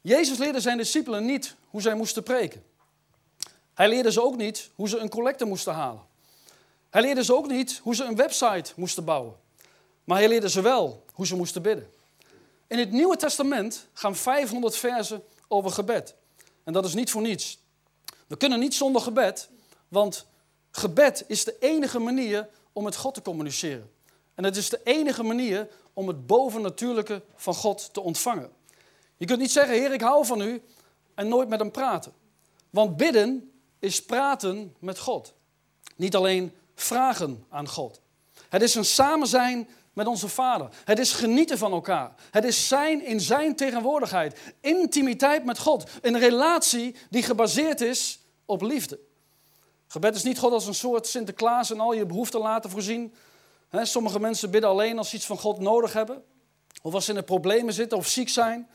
[0.00, 2.64] Jezus leerde zijn discipelen niet hoe zij moesten preken.
[3.74, 6.02] Hij leerde ze ook niet hoe ze een collecte moesten halen.
[6.90, 9.36] Hij leerde ze ook niet hoe ze een website moesten bouwen.
[10.04, 11.90] Maar hij leerde ze wel hoe ze moesten bidden.
[12.66, 16.14] In het Nieuwe Testament gaan 500 versen over gebed.
[16.64, 17.58] En dat is niet voor niets.
[18.26, 19.48] We kunnen niet zonder gebed,
[19.88, 20.26] want
[20.70, 23.90] gebed is de enige manier om met God te communiceren.
[24.34, 28.50] En het is de enige manier om het bovennatuurlijke van God te ontvangen.
[29.20, 30.62] Je kunt niet zeggen, Heer, ik hou van u
[31.14, 32.12] en nooit met hem praten.
[32.70, 35.34] Want bidden is praten met God.
[35.96, 38.00] Niet alleen vragen aan God.
[38.48, 40.68] Het is een samen zijn met onze Vader.
[40.84, 42.14] Het is genieten van elkaar.
[42.30, 44.38] Het is zijn in zijn tegenwoordigheid.
[44.60, 45.90] Intimiteit met God.
[46.00, 48.98] Een relatie die gebaseerd is op liefde.
[49.86, 53.14] Gebed is niet God als een soort Sinterklaas en al je behoeften laten voorzien.
[53.70, 56.22] sommige mensen bidden alleen als ze iets van God nodig hebben.
[56.82, 58.68] Of als ze in de problemen zitten of ziek zijn.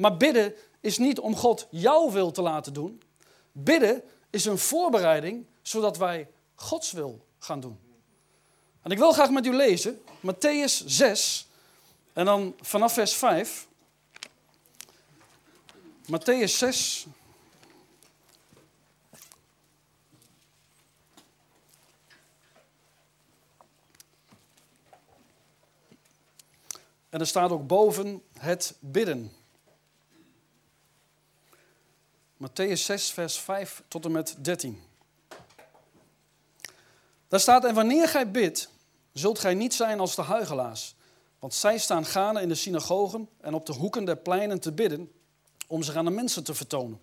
[0.00, 3.02] Maar bidden is niet om God jouw wil te laten doen.
[3.52, 7.78] Bidden is een voorbereiding zodat wij Gods wil gaan doen.
[8.82, 11.46] En ik wil graag met u lezen Matthäus 6
[12.12, 13.66] en dan vanaf vers 5.
[16.02, 17.06] Matthäus 6.
[27.08, 29.38] En er staat ook boven het bidden.
[32.60, 34.80] Matthäus 6, vers 5 tot en met 13.
[37.28, 38.70] Daar staat, en wanneer gij bidt,
[39.12, 40.94] zult gij niet zijn als de huigelaars.
[41.38, 45.12] Want zij staan gaande in de synagogen en op de hoeken der pleinen te bidden,
[45.66, 47.00] om zich aan de mensen te vertonen.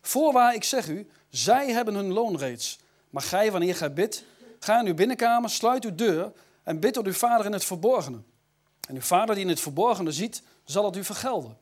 [0.00, 2.78] Voorwaar, ik zeg u, zij hebben hun loon reeds.
[3.10, 4.24] Maar gij, wanneer gij bidt,
[4.58, 8.18] ga in uw binnenkamer, sluit uw deur en bid tot uw vader in het verborgene.
[8.88, 11.56] En uw vader die in het verborgene ziet, zal het u vergelden.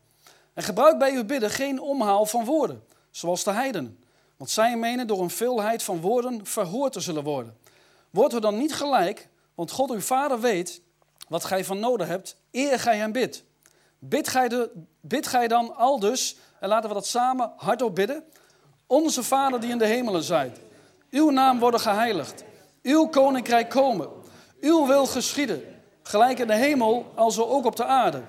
[0.54, 2.82] En gebruik bij uw bidden geen omhaal van woorden,
[3.18, 3.98] zoals de heidenen.
[4.36, 7.56] Want zij menen door een veelheid van woorden verhoord te zullen worden.
[8.10, 10.80] Wordt er dan niet gelijk, want God uw Vader weet
[11.28, 13.44] wat gij van nodig hebt, eer gij hem bidt.
[13.98, 14.70] Bid gij, de,
[15.00, 18.24] bid gij dan al dus, en laten we dat samen hardop bidden.
[18.86, 20.60] Onze Vader die in de hemelen zijt,
[21.10, 22.44] uw naam worden geheiligd,
[22.82, 24.08] uw koninkrijk komen,
[24.60, 25.62] uw wil geschieden,
[26.02, 28.22] gelijk in de hemel als ook op de aarde.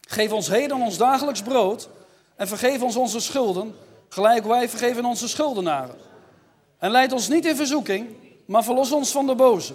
[0.00, 1.88] Geef ons heden ons dagelijks brood
[2.36, 3.74] en vergeef ons onze schulden,
[4.08, 5.96] gelijk wij vergeven onze schuldenaren.
[6.78, 9.74] En leid ons niet in verzoeking, maar verlos ons van de boze.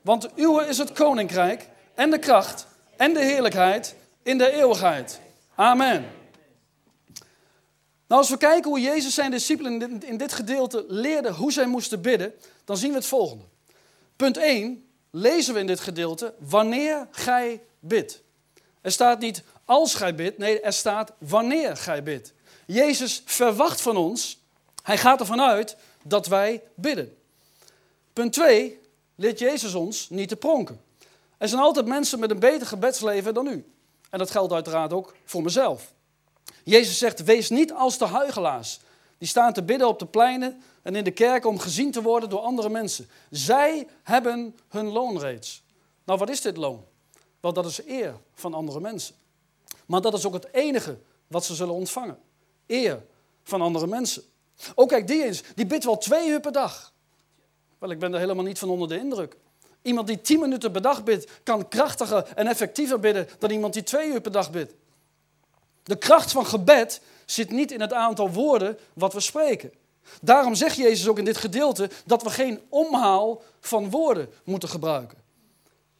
[0.00, 5.20] Want uw is het koninkrijk en de kracht en de heerlijkheid in de eeuwigheid.
[5.54, 6.04] Amen.
[8.06, 12.00] Nou, als we kijken hoe Jezus zijn discipelen in dit gedeelte leerde hoe zij moesten
[12.00, 13.44] bidden, dan zien we het volgende.
[14.16, 18.22] Punt 1 lezen we in dit gedeelte wanneer gij bidt.
[18.80, 22.32] Er staat niet als gij bidt, nee, er staat wanneer gij bidt.
[22.72, 24.38] Jezus verwacht van ons,
[24.82, 27.16] hij gaat ervan uit dat wij bidden.
[28.12, 28.80] Punt 2,
[29.14, 30.80] leert Jezus ons niet te pronken.
[31.38, 33.72] Er zijn altijd mensen met een beter gebedsleven dan u.
[34.10, 35.92] En dat geldt uiteraard ook voor mezelf.
[36.64, 38.80] Jezus zegt, wees niet als de huigelaars.
[39.18, 42.28] Die staan te bidden op de pleinen en in de kerk om gezien te worden
[42.28, 43.08] door andere mensen.
[43.30, 45.62] Zij hebben hun loon reeds.
[46.04, 46.84] Nou, wat is dit loon?
[47.40, 49.14] Wel, dat is eer van andere mensen.
[49.86, 52.18] Maar dat is ook het enige wat ze zullen ontvangen.
[52.70, 53.02] Eer
[53.42, 54.22] van andere mensen.
[54.74, 56.92] Ook kijk, die eens, die bidt wel twee uur per dag.
[57.78, 59.36] Wel, ik ben er helemaal niet van onder de indruk.
[59.82, 63.82] Iemand die tien minuten per dag bidt, kan krachtiger en effectiever bidden dan iemand die
[63.82, 64.74] twee uur per dag bidt.
[65.82, 69.72] De kracht van gebed zit niet in het aantal woorden wat we spreken.
[70.20, 75.18] Daarom zegt Jezus ook in dit gedeelte dat we geen omhaal van woorden moeten gebruiken.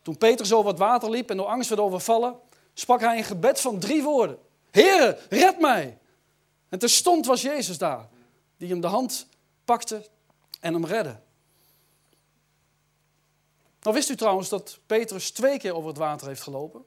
[0.03, 2.39] Toen Petrus over het water liep en door angst werd overvallen,
[2.75, 4.39] sprak hij een gebed van drie woorden.
[4.71, 5.99] Heere, red mij!
[6.71, 8.09] En terstond was Jezus daar,
[8.57, 9.27] die hem de hand
[9.65, 10.09] pakte
[10.61, 11.21] en hem redde.
[13.83, 16.85] Nou wist u trouwens dat Petrus twee keer over het water heeft gelopen?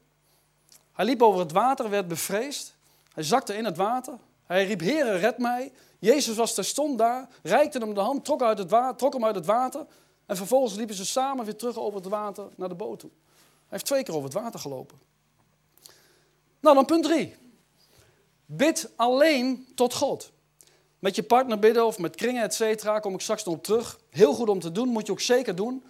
[0.92, 2.76] Hij liep over het water, werd bevreesd.
[3.14, 4.18] Hij zakte in het water.
[4.46, 5.72] Hij riep, Heere, red mij.
[6.00, 9.36] Jezus was terstond daar, reikte hem de hand, trok, uit het water, trok hem uit
[9.36, 9.86] het water.
[10.26, 13.10] En vervolgens liepen ze samen weer terug over het water naar de boot toe.
[13.40, 15.00] Hij heeft twee keer over het water gelopen.
[16.60, 17.36] Nou, dan punt drie.
[18.56, 20.32] Bid alleen tot God.
[21.00, 24.00] Met je partner bidden of met kringen, et cetera, kom ik straks nog op terug.
[24.10, 25.84] Heel goed om te doen, moet je ook zeker doen.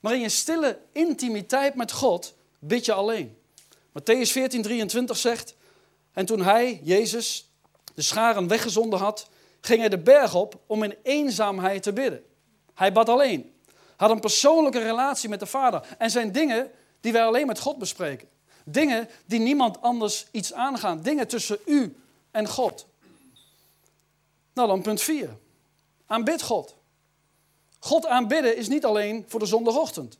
[0.00, 3.36] Maar in je stille intimiteit met God bid je alleen.
[3.68, 5.54] Matthäus 14, 23 zegt,
[6.12, 7.50] en toen hij, Jezus,
[7.94, 9.28] de scharen weggezonden had,
[9.60, 12.24] ging hij de berg op om in eenzaamheid te bidden.
[12.74, 13.54] Hij bad alleen.
[13.96, 15.96] Had een persoonlijke relatie met de Vader.
[15.98, 16.70] En zijn dingen
[17.00, 18.28] die wij alleen met God bespreken.
[18.64, 21.02] Dingen die niemand anders iets aangaan.
[21.02, 21.96] Dingen tussen u
[22.30, 22.86] en God.
[24.54, 25.36] Nou, dan punt 4.
[26.06, 26.76] Aanbid God.
[27.78, 30.18] God aanbidden is niet alleen voor de zondagochtend.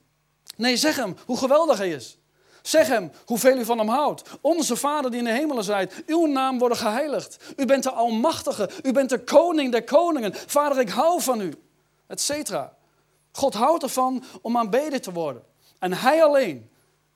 [0.56, 2.18] Nee, zeg hem hoe geweldig hij is.
[2.62, 4.22] Zeg hem hoeveel u van hem houdt.
[4.40, 7.38] Onze Vader die in de hemelen zijt, uw naam worden geheiligd.
[7.56, 10.34] U bent de Almachtige, u bent de Koning der Koningen.
[10.34, 11.54] Vader, ik hou van u,
[12.06, 12.76] Etcetera.
[13.32, 15.42] God houdt ervan om aanbeden te worden.
[15.78, 16.70] En hij alleen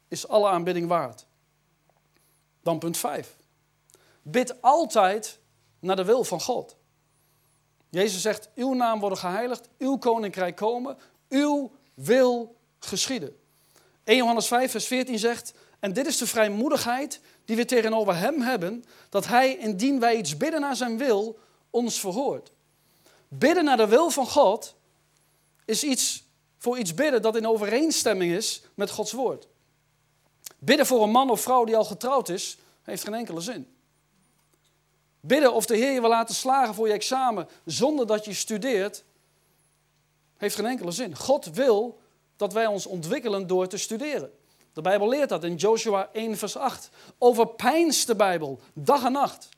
[0.09, 1.27] is alle aanbidding waard.
[2.63, 3.37] Dan punt 5.
[4.23, 5.39] Bid altijd
[5.81, 6.77] naar de wil van God.
[7.91, 10.99] Jezus zegt, uw naam worden geheiligd, uw koninkrijk komen,
[11.29, 13.37] uw wil geschieden.
[14.05, 18.41] 1 Johannes 5, vers 14 zegt, en dit is de vrijmoedigheid die we tegenover hem
[18.41, 21.39] hebben, dat hij, indien wij iets bidden naar zijn wil,
[21.71, 22.53] ons verhoort.
[23.29, 24.75] Bidden naar de wil van God
[25.65, 26.25] is iets
[26.59, 29.49] voor iets bidden dat in overeenstemming is met Gods woord.
[30.59, 33.72] Bidden voor een man of vrouw die al getrouwd is, heeft geen enkele zin.
[35.27, 39.05] Bidden of de Heer je wil laten slagen voor je examen zonder dat je studeert,
[40.37, 41.17] heeft geen enkele zin.
[41.17, 41.99] God wil
[42.37, 44.31] dat wij ons ontwikkelen door te studeren.
[44.73, 46.89] De Bijbel leert dat in Joshua 1, vers 8.
[47.19, 49.49] Overpijnst de Bijbel, dag en nacht.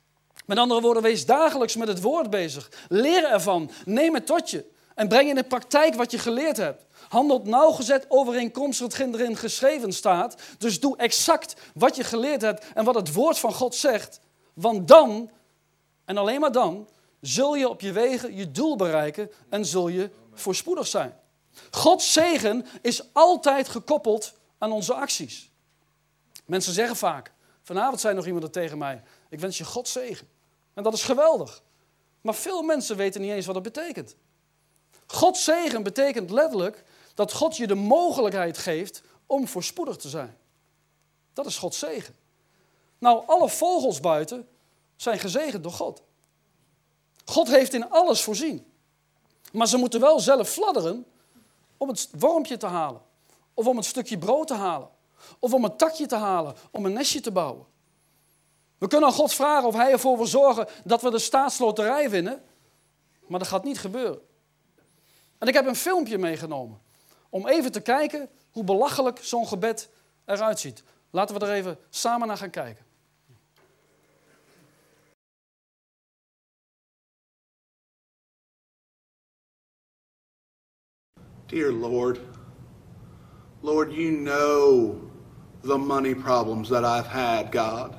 [0.47, 2.71] Met andere woorden, wees dagelijks met het woord bezig.
[2.89, 4.65] Leer ervan, neem het tot je.
[4.95, 6.85] En breng in de praktijk wat je geleerd hebt.
[7.09, 10.43] Handelt nauwgezet overeenkomstig hetgeen erin geschreven staat.
[10.59, 14.21] Dus doe exact wat je geleerd hebt en wat het woord van God zegt.
[14.55, 15.31] Want dan,
[16.05, 16.89] en alleen maar dan,
[17.21, 21.19] zul je op je wegen je doel bereiken en zul je voorspoedig zijn.
[21.71, 25.51] Gods zegen is altijd gekoppeld aan onze acties.
[26.45, 30.29] Mensen zeggen vaak, vanavond zei nog iemand er tegen mij, ik wens je Gods zegen.
[30.75, 31.63] En dat is geweldig.
[32.21, 34.17] Maar veel mensen weten niet eens wat het betekent.
[35.07, 36.85] Gods zegen betekent letterlijk
[37.15, 40.37] dat God je de mogelijkheid geeft om voorspoedig te zijn.
[41.33, 42.17] Dat is Gods zegen.
[42.99, 44.49] Nou, alle vogels buiten
[45.05, 46.03] zijn gezegend door God.
[47.25, 48.67] God heeft in alles voorzien.
[49.53, 51.07] Maar ze moeten wel zelf fladderen
[51.77, 53.03] om het wormpje te halen.
[53.55, 54.89] Of om het stukje brood te halen.
[55.39, 57.67] Of om een takje te halen, om een nestje te bouwen.
[58.79, 62.43] We kunnen aan God vragen of Hij ervoor wil zorgen dat we de staatsloterij winnen.
[63.27, 64.21] Maar dat gaat niet gebeuren.
[65.39, 66.81] En ik heb een filmpje meegenomen.
[67.29, 69.89] Om even te kijken hoe belachelijk zo'n gebed
[70.25, 70.83] eruit ziet.
[71.11, 72.85] Laten we er even samen naar gaan kijken.
[81.55, 82.19] Dear Lord,
[83.63, 85.09] Lord, you know
[85.63, 87.95] the money problems that I've had, God.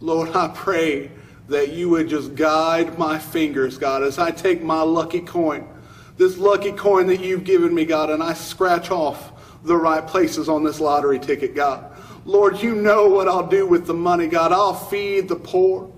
[0.00, 1.10] Lord, I pray
[1.48, 5.68] that you would just guide my fingers, God, as I take my lucky coin,
[6.16, 9.32] this lucky coin that you've given me, God, and I scratch off
[9.62, 11.94] the right places on this lottery ticket, God.
[12.24, 14.52] Lord, you know what I'll do with the money, God.
[14.52, 15.92] I'll feed the poor.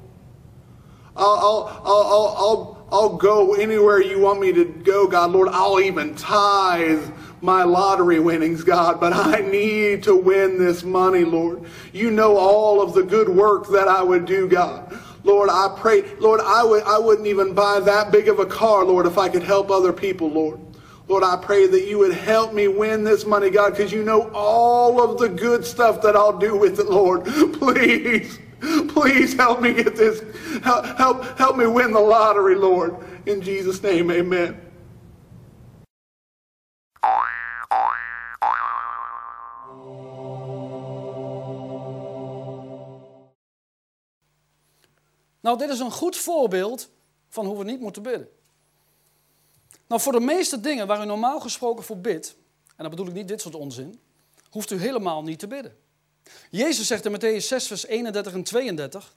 [1.15, 5.33] I'll, I'll, I'll, I'll, I'll go anywhere you want me to go, God.
[5.33, 7.11] Lord, I'll even tithe
[7.41, 11.65] my lottery winnings, God, but I need to win this money, Lord.
[11.93, 14.99] You know all of the good work that I would do, God.
[15.25, 18.85] Lord, I pray, Lord, I, would, I wouldn't even buy that big of a car,
[18.85, 20.61] Lord, if I could help other people, Lord.
[21.09, 24.31] Lord, I pray that you would help me win this money, God, because you know
[24.33, 27.25] all of the good stuff that I'll do with it, Lord.
[27.55, 28.39] Please,
[28.95, 30.23] please help me get this,
[30.63, 32.95] help, help, help me win the lottery, Lord.
[33.25, 34.67] In Jesus' name, amen.
[45.41, 46.91] Nou, dit is een goed voorbeeld
[47.29, 48.29] van hoe we niet moeten bidden.
[49.87, 53.13] Nou, voor de meeste dingen waar u normaal gesproken voor bidt, en dan bedoel ik
[53.13, 54.01] niet dit soort onzin,
[54.51, 55.77] hoeft u helemaal niet te bidden.
[56.51, 59.15] Jezus zegt in Matthäus 6, vers 31 en 32,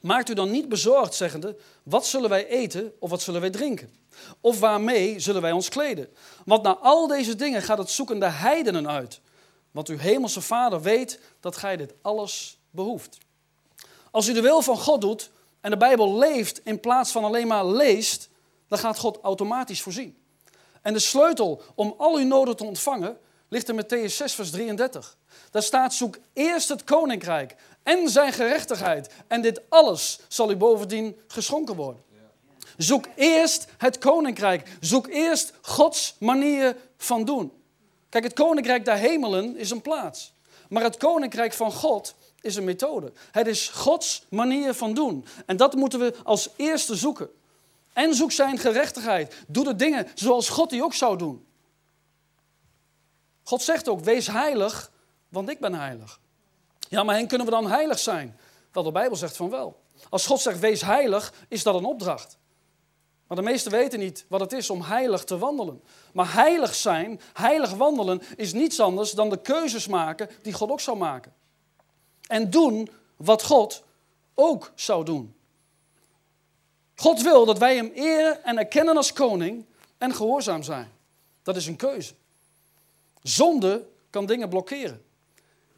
[0.00, 3.94] Maakt u dan niet bezorgd, zeggende, wat zullen wij eten of wat zullen wij drinken?
[4.40, 6.08] Of waarmee zullen wij ons kleden?
[6.44, 9.20] Want naar al deze dingen gaat het zoeken de heidenen uit.
[9.70, 13.18] Want uw hemelse Vader weet dat gij dit alles behoeft.
[14.10, 15.30] Als u de wil van God doet
[15.60, 18.28] en de Bijbel leeft in plaats van alleen maar leest,
[18.68, 20.18] dan gaat God automatisch voorzien.
[20.82, 23.18] En de sleutel om al uw noden te ontvangen
[23.50, 25.16] ligt in Matthäus 6, vers 33.
[25.50, 29.10] Daar staat: Zoek eerst het koninkrijk en zijn gerechtigheid.
[29.26, 32.02] En dit alles zal u bovendien geschonken worden.
[32.76, 34.68] Zoek eerst het koninkrijk.
[34.80, 37.52] Zoek eerst Gods manier van doen.
[38.08, 40.32] Kijk, het koninkrijk der hemelen is een plaats.
[40.68, 43.12] Maar het koninkrijk van God is een methode.
[43.30, 45.24] Het is Gods manier van doen.
[45.46, 47.30] En dat moeten we als eerste zoeken.
[47.92, 49.34] En zoek zijn gerechtigheid.
[49.46, 51.46] Doe de dingen zoals God die ook zou doen.
[53.42, 54.90] God zegt ook, wees heilig,
[55.28, 56.20] want ik ben heilig.
[56.88, 58.38] Ja, maar hen kunnen we dan heilig zijn?
[58.72, 59.80] Wel, de Bijbel zegt van wel.
[60.08, 62.38] Als God zegt, wees heilig, is dat een opdracht.
[63.26, 65.82] Maar de meesten weten niet wat het is om heilig te wandelen.
[66.12, 70.80] Maar heilig zijn, heilig wandelen, is niets anders dan de keuzes maken die God ook
[70.80, 71.32] zou maken.
[72.26, 73.82] En doen wat God
[74.34, 75.34] ook zou doen.
[76.94, 79.64] God wil dat wij Hem eren en erkennen als koning
[79.98, 80.92] en gehoorzaam zijn.
[81.42, 82.14] Dat is een keuze.
[83.22, 85.04] Zonde kan dingen blokkeren.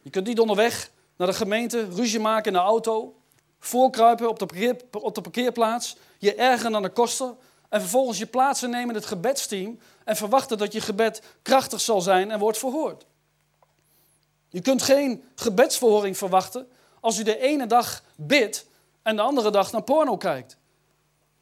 [0.02, 3.16] Je kunt niet onderweg naar de gemeente, ruzie maken in de auto,
[3.58, 7.36] voorkruipen op de, op de parkeerplaats, je ergeren aan de kosten
[7.68, 12.00] en vervolgens je plaats nemen in het gebedsteam en verwachten dat je gebed krachtig zal
[12.00, 13.06] zijn en wordt verhoord.
[14.48, 16.68] Je kunt geen gebedsverhoring verwachten
[17.00, 18.66] als u de ene dag bidt
[19.02, 20.56] en de andere dag naar porno kijkt.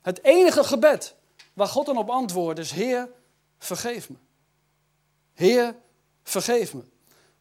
[0.01, 1.15] Het enige gebed
[1.53, 3.09] waar God dan op antwoordt is: Heer,
[3.59, 4.17] vergeef me.
[5.35, 5.75] Heer,
[6.23, 6.83] vergeef me.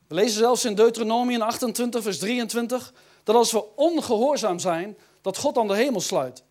[0.07, 2.93] We lezen zelfs in Deuteronomium 28, vers 23,
[3.23, 6.43] dat als we ongehoorzaam zijn, dat God dan de hemel sluit.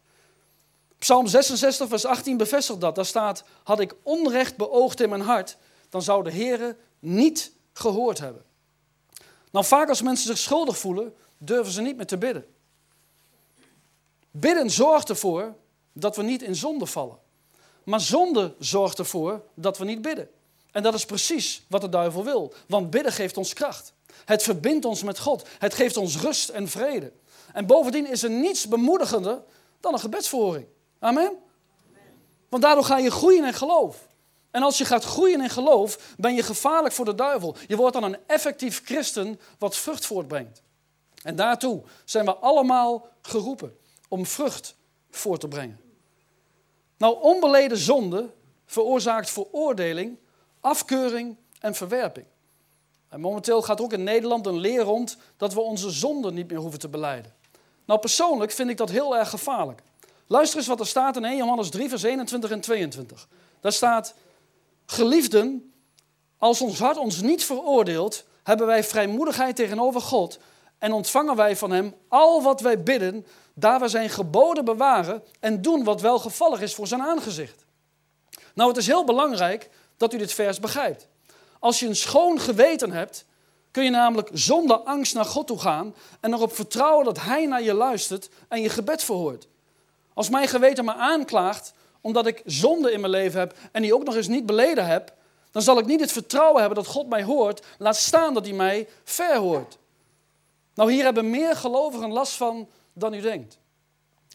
[0.98, 2.94] Psalm 66, vers 18 bevestigt dat.
[2.94, 5.56] Daar staat, had ik onrecht beoogd in mijn hart,
[5.88, 8.44] dan zou de Heer niet gehoord hebben.
[9.50, 12.46] Nou, vaak als mensen zich schuldig voelen, durven ze niet meer te bidden.
[14.30, 15.54] Bidden zorgt ervoor
[15.92, 17.18] dat we niet in zonde vallen.
[17.84, 20.28] Maar zonde zorgt ervoor dat we niet bidden.
[20.78, 22.54] En dat is precies wat de duivel wil.
[22.66, 23.92] Want bidden geeft ons kracht.
[24.24, 25.48] Het verbindt ons met God.
[25.58, 27.12] Het geeft ons rust en vrede.
[27.52, 29.42] En bovendien is er niets bemoedigender
[29.80, 30.66] dan een gebedsverhoring.
[30.98, 31.32] Amen?
[32.48, 34.06] Want daardoor ga je groeien in geloof.
[34.50, 37.56] En als je gaat groeien in geloof, ben je gevaarlijk voor de duivel.
[37.66, 40.62] Je wordt dan een effectief christen wat vrucht voortbrengt.
[41.22, 43.76] En daartoe zijn we allemaal geroepen
[44.08, 44.74] om vrucht
[45.10, 45.80] voor te brengen.
[46.98, 48.30] Nou, onbeleden zonde
[48.66, 50.18] veroorzaakt veroordeling,
[50.60, 52.26] afkeuring en verwerping.
[53.08, 56.58] En momenteel gaat ook in Nederland een leer rond dat we onze zonde niet meer
[56.58, 57.34] hoeven te beleiden.
[57.84, 59.82] Nou, persoonlijk vind ik dat heel erg gevaarlijk.
[60.26, 63.28] Luister eens wat er staat in 1 Johannes 3, vers 21 en 22.
[63.60, 64.14] Daar staat,
[64.86, 65.72] geliefden,
[66.38, 70.38] als ons hart ons niet veroordeelt, hebben wij vrijmoedigheid tegenover God
[70.78, 75.62] en ontvangen wij van Hem al wat wij bidden, daar we zijn geboden bewaren en
[75.62, 77.64] doen wat welgevallig is voor zijn aangezicht.
[78.54, 81.08] Nou, het is heel belangrijk dat u dit vers begrijpt.
[81.58, 83.24] Als je een schoon geweten hebt,
[83.70, 87.62] kun je namelijk zonder angst naar God toe gaan en erop vertrouwen dat Hij naar
[87.62, 89.48] je luistert en je gebed verhoort.
[90.14, 94.04] Als mijn geweten me aanklaagt omdat ik zonde in mijn leven heb en die ook
[94.04, 95.14] nog eens niet beleden heb,
[95.50, 98.54] dan zal ik niet het vertrouwen hebben dat God mij hoort, laat staan dat hij
[98.54, 99.78] mij verhoort.
[100.74, 103.58] Nou, hier hebben meer gelovigen last van dan u denkt.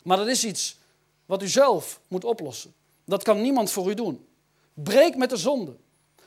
[0.03, 0.77] Maar dat is iets
[1.25, 2.73] wat u zelf moet oplossen.
[3.05, 4.27] Dat kan niemand voor u doen.
[4.73, 5.75] Breek met de zonde.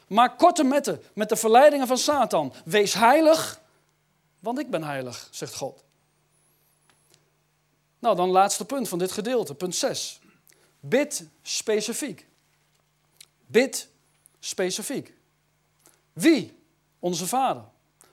[0.09, 2.53] Maak korte metten met de verleidingen van Satan.
[2.65, 3.61] Wees heilig,
[4.41, 5.85] want ik ben heilig, zegt God.
[7.99, 10.21] Nou, dan laatste punt van dit gedeelte, punt 6.
[10.81, 12.27] Bid specifiek.
[13.47, 13.89] Bid
[14.39, 15.15] specifiek.
[16.13, 16.59] Wie?
[16.99, 17.65] Onze Vader.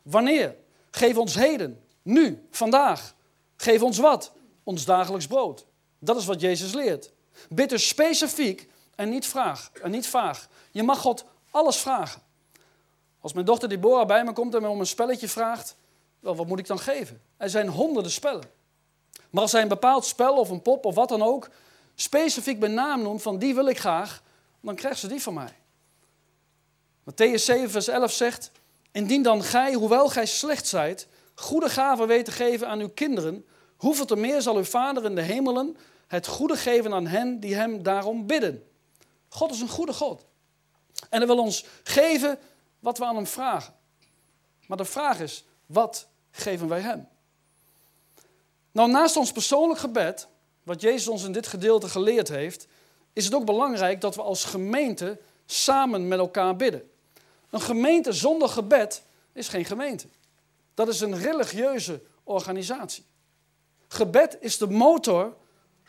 [0.02, 0.56] Wanneer?
[0.92, 3.16] Geef ons heden, nu, vandaag.
[3.56, 4.32] Geef ons wat?
[4.64, 5.66] Ons dagelijks brood.
[6.00, 7.12] Dat is wat Jezus leert.
[7.50, 10.48] Bid dus specifiek en niet, vraag, en niet vaag.
[10.72, 12.22] Je mag God alles vragen.
[13.22, 15.76] Als mijn dochter Deborah bij me komt en me om een spelletje vraagt,
[16.20, 17.22] wel, wat moet ik dan geven?
[17.38, 18.44] Er zijn honderden spellen.
[19.30, 21.50] Maar als hij een bepaald spel of een pop of wat dan ook
[21.96, 24.24] specifiek bij naam noemt van die wil ik graag,
[24.62, 25.56] dan krijgt ze die van mij.
[27.04, 28.52] Matthäus 7 vers 11 zegt,
[28.92, 33.46] indien dan gij, hoewel gij slecht zijt, goede gaven weet te geven aan uw kinderen,
[33.76, 37.56] hoeveel te meer zal uw Vader in de hemelen het goede geven aan hen die
[37.56, 38.64] hem daarom bidden.
[39.34, 40.26] God is een goede God.
[41.10, 42.40] En hij wil ons geven
[42.80, 43.74] wat we aan hem vragen.
[44.68, 47.08] Maar de vraag is, wat geven wij hem?
[48.72, 50.28] Nou, naast ons persoonlijk gebed,
[50.64, 52.68] wat Jezus ons in dit gedeelte geleerd heeft,
[53.14, 56.92] is het ook belangrijk dat we als gemeente samen met elkaar bidden.
[57.50, 60.08] Een gemeente zonder gebed is geen gemeente.
[60.74, 63.04] Dat is een religieuze organisatie.
[63.88, 65.36] Gebed is de motor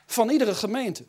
[0.07, 1.05] van iedere gemeente.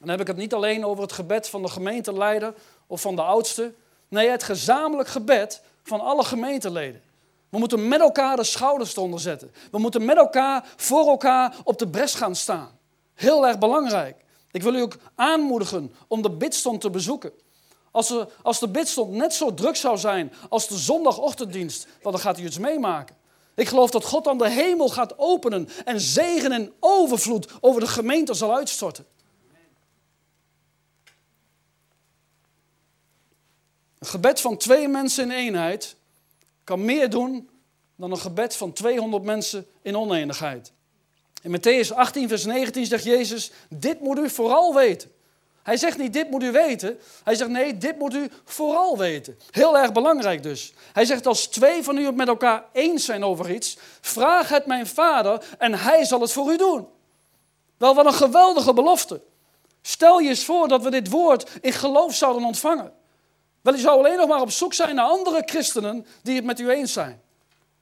[0.00, 2.54] Dan heb ik het niet alleen over het gebed van de gemeenteleider
[2.86, 3.74] of van de oudste.
[4.08, 7.02] Nee, het gezamenlijk gebed van alle gemeenteleden.
[7.48, 9.52] We moeten met elkaar de schouders eronder zetten.
[9.70, 12.78] We moeten met elkaar voor elkaar op de bres gaan staan.
[13.14, 14.24] Heel erg belangrijk.
[14.50, 17.32] Ik wil u ook aanmoedigen om de bidstond te bezoeken.
[17.90, 22.38] Als, er, als de bidstond net zo druk zou zijn als de zondagochtenddienst, dan gaat
[22.38, 23.16] u iets meemaken.
[23.54, 27.86] Ik geloof dat God dan de hemel gaat openen en zegen en overvloed over de
[27.86, 29.06] gemeente zal uitstorten.
[34.04, 35.96] Een gebed van twee mensen in eenheid
[36.64, 37.50] kan meer doen
[37.96, 40.72] dan een gebed van 200 mensen in oneenigheid.
[41.42, 45.12] In Matthäus 18, vers 19 zegt Jezus: Dit moet u vooral weten.
[45.62, 46.98] Hij zegt niet, dit moet u weten.
[47.22, 49.38] Hij zegt, nee, dit moet u vooral weten.
[49.50, 50.72] Heel erg belangrijk dus.
[50.92, 54.66] Hij zegt, als twee van u het met elkaar eens zijn over iets, vraag het
[54.66, 56.88] mijn vader en hij zal het voor u doen.
[57.76, 59.20] Wel, wat een geweldige belofte.
[59.82, 63.02] Stel je eens voor dat we dit woord in geloof zouden ontvangen.
[63.64, 66.60] Wel, u zou alleen nog maar op zoek zijn naar andere christenen die het met
[66.60, 67.22] u eens zijn.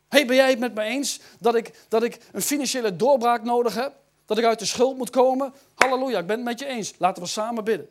[0.08, 3.74] hey, ben jij het met me eens dat ik, dat ik een financiële doorbraak nodig
[3.74, 3.94] heb?
[4.26, 5.54] Dat ik uit de schuld moet komen?
[5.74, 6.92] Halleluja, ik ben het met je eens.
[6.98, 7.88] Laten we samen bidden.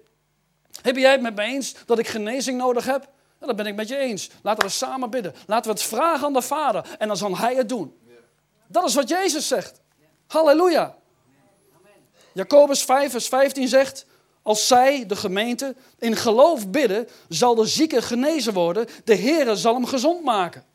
[0.81, 3.09] Hey, ben jij het met me eens dat ik genezing nodig heb?
[3.39, 4.29] Ja, dat ben ik met je eens.
[4.41, 5.33] Laten we samen bidden.
[5.47, 7.97] Laten we het vragen aan de Vader en dan zal Hij het doen.
[8.67, 9.81] Dat is wat Jezus zegt.
[10.27, 10.95] Halleluja.
[12.33, 14.05] Jacobus 5, vers 15 zegt:
[14.41, 18.87] Als zij, de gemeente, in geloof bidden, zal de zieke genezen worden.
[19.03, 20.65] De Heere zal hem gezond maken.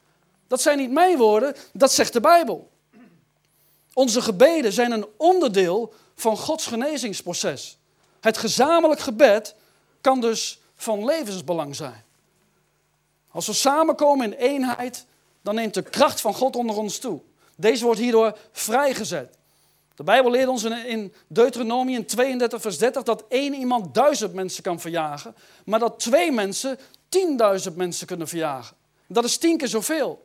[0.47, 2.71] Dat zijn niet mijn woorden, dat zegt de Bijbel.
[3.93, 7.79] Onze gebeden zijn een onderdeel van Gods genezingsproces.
[8.21, 9.55] Het gezamenlijk gebed
[10.01, 12.05] kan dus van levensbelang zijn.
[13.31, 15.07] Als we samenkomen in eenheid,
[15.43, 17.21] dan neemt de kracht van God onder ons toe.
[17.57, 19.37] Deze wordt hierdoor vrijgezet.
[19.97, 24.81] De Bijbel leert ons in Deuteronomium 32, vers 30 dat één iemand duizend mensen kan
[24.81, 25.35] verjagen,
[25.65, 28.77] maar dat twee mensen tienduizend mensen kunnen verjagen.
[29.07, 30.25] Dat is tien keer zoveel.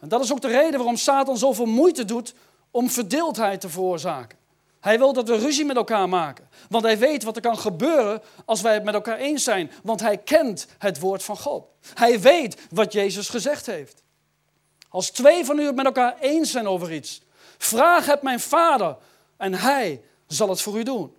[0.00, 2.34] En dat is ook de reden waarom Satan zoveel moeite doet
[2.70, 4.38] om verdeeldheid te veroorzaken.
[4.80, 6.48] Hij wil dat we ruzie met elkaar maken.
[6.68, 9.70] Want hij weet wat er kan gebeuren als wij het met elkaar eens zijn.
[9.82, 11.64] Want hij kent het woord van God.
[11.94, 14.02] Hij weet wat Jezus gezegd heeft.
[14.88, 17.22] Als twee van u het met elkaar eens zijn over iets,
[17.58, 18.96] vraag het mijn vader
[19.36, 21.14] en hij zal het voor u doen.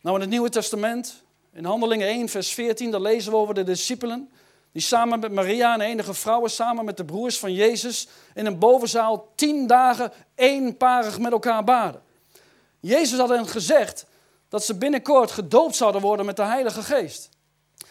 [0.00, 1.22] Nou, in het Nieuwe Testament,
[1.52, 4.30] in Handelingen 1, vers 14, daar lezen we over de discipelen.
[4.72, 8.58] Die samen met Maria en enige vrouwen, samen met de broers van Jezus, in een
[8.58, 12.02] bovenzaal tien dagen eenparig met elkaar baden.
[12.80, 14.06] Jezus had hen gezegd
[14.48, 17.28] dat ze binnenkort gedoopt zouden worden met de Heilige Geest.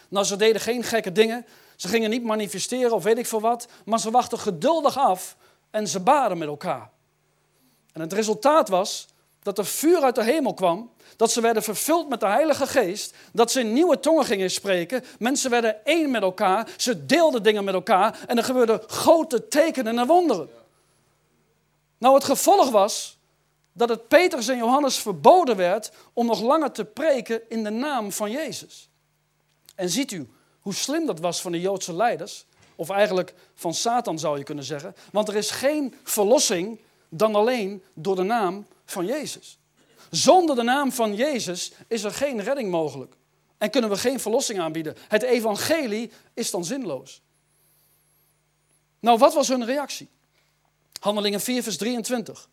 [0.09, 1.45] Nou, ze deden geen gekke dingen.
[1.75, 3.67] Ze gingen niet manifesteren of weet ik veel wat.
[3.85, 5.35] Maar ze wachten geduldig af
[5.71, 6.89] en ze baden met elkaar.
[7.93, 9.07] En het resultaat was
[9.43, 13.15] dat er vuur uit de hemel kwam, dat ze werden vervuld met de Heilige Geest,
[13.33, 17.63] dat ze in nieuwe tongen gingen spreken, mensen werden één met elkaar, ze deelden dingen
[17.63, 20.49] met elkaar en er gebeurden grote tekenen en wonderen.
[21.97, 23.17] Nou, het gevolg was
[23.73, 28.11] dat het Petrus en Johannes verboden werd om nog langer te preken in de naam
[28.11, 28.89] van Jezus.
[29.75, 30.29] En ziet u
[30.59, 32.45] hoe slim dat was van de Joodse leiders,
[32.81, 37.83] of eigenlijk van Satan zou je kunnen zeggen, want er is geen verlossing dan alleen
[37.93, 39.57] door de naam van Jezus.
[40.09, 43.15] Zonder de naam van Jezus is er geen redding mogelijk.
[43.57, 44.95] En kunnen we geen verlossing aanbieden.
[45.07, 47.21] Het evangelie is dan zinloos.
[48.99, 50.09] Nou, wat was hun reactie?
[50.99, 52.49] Handelingen 4, vers 23.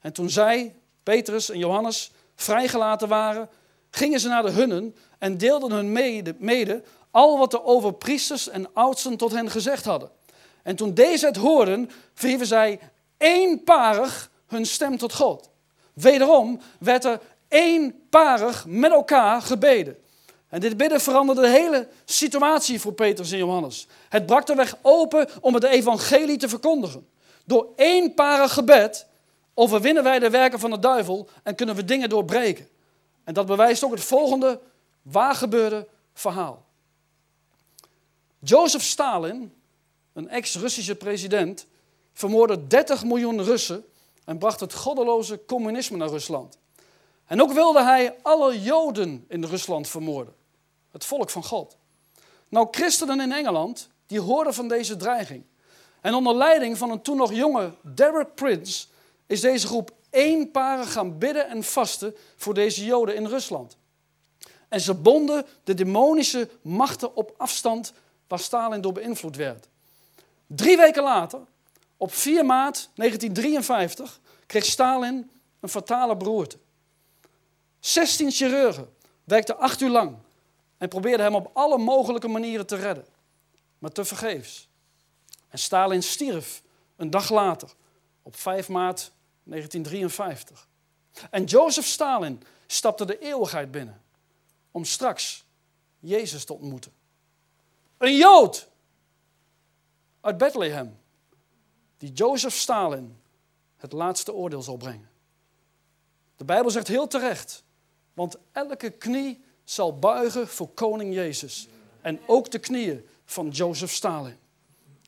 [0.00, 3.48] En toen zij, Petrus en Johannes, vrijgelaten waren,
[3.90, 8.74] gingen ze naar de hunnen en deelden hun mede, mede al wat de overpriesters en
[8.74, 10.10] oudsten tot hen gezegd hadden.
[10.62, 12.80] En toen deze het hoorden, verhieven zij
[13.18, 15.50] eenparig hun stem tot God.
[15.92, 19.96] Wederom werd er eenparig met elkaar gebeden.
[20.48, 23.86] En dit bidden veranderde de hele situatie voor Petrus en Johannes.
[24.08, 27.08] Het brak de weg open om het evangelie te verkondigen.
[27.44, 29.06] Door eenparig gebed
[29.54, 32.68] overwinnen wij de werken van de duivel en kunnen we dingen doorbreken.
[33.24, 34.60] En dat bewijst ook het volgende
[35.02, 36.64] waargebeurde verhaal.
[38.42, 39.54] Joseph Stalin,
[40.12, 41.66] een ex-Russische president,
[42.12, 43.84] vermoordde 30 miljoen Russen
[44.24, 46.58] en bracht het goddeloze communisme naar Rusland.
[47.26, 50.34] En ook wilde hij alle Joden in Rusland vermoorden,
[50.90, 51.76] het volk van God.
[52.48, 55.44] Nou, christenen in Engeland, die hoorden van deze dreiging.
[56.00, 58.86] En onder leiding van een toen nog jonge Derek Prince
[59.26, 63.76] is deze groep eenparig gaan bidden en vasten voor deze Joden in Rusland.
[64.68, 67.92] En ze bonden de demonische machten op afstand
[68.30, 69.68] waar Stalin door beïnvloed werd.
[70.46, 71.40] Drie weken later
[71.96, 76.58] op 4 maart 1953 kreeg Stalin een fatale beroerte.
[77.80, 80.16] 16 chirurgen werkten acht uur lang
[80.78, 83.06] en probeerden hem op alle mogelijke manieren te redden,
[83.78, 84.68] maar tevergeefs.
[85.48, 86.62] En Stalin stierf
[86.96, 87.68] een dag later,
[88.22, 89.12] op 5 maart
[89.42, 90.68] 1953.
[91.30, 94.02] En Joseph Stalin stapte de eeuwigheid binnen
[94.70, 95.44] om straks
[95.98, 96.99] Jezus te ontmoeten.
[98.00, 98.68] Een Jood
[100.20, 100.98] uit Bethlehem
[101.98, 103.16] die Jozef Stalin
[103.76, 105.10] het laatste oordeel zal brengen.
[106.36, 107.62] De Bijbel zegt heel terecht,
[108.14, 111.68] want elke knie zal buigen voor koning Jezus.
[112.00, 114.38] En ook de knieën van Jozef Stalin.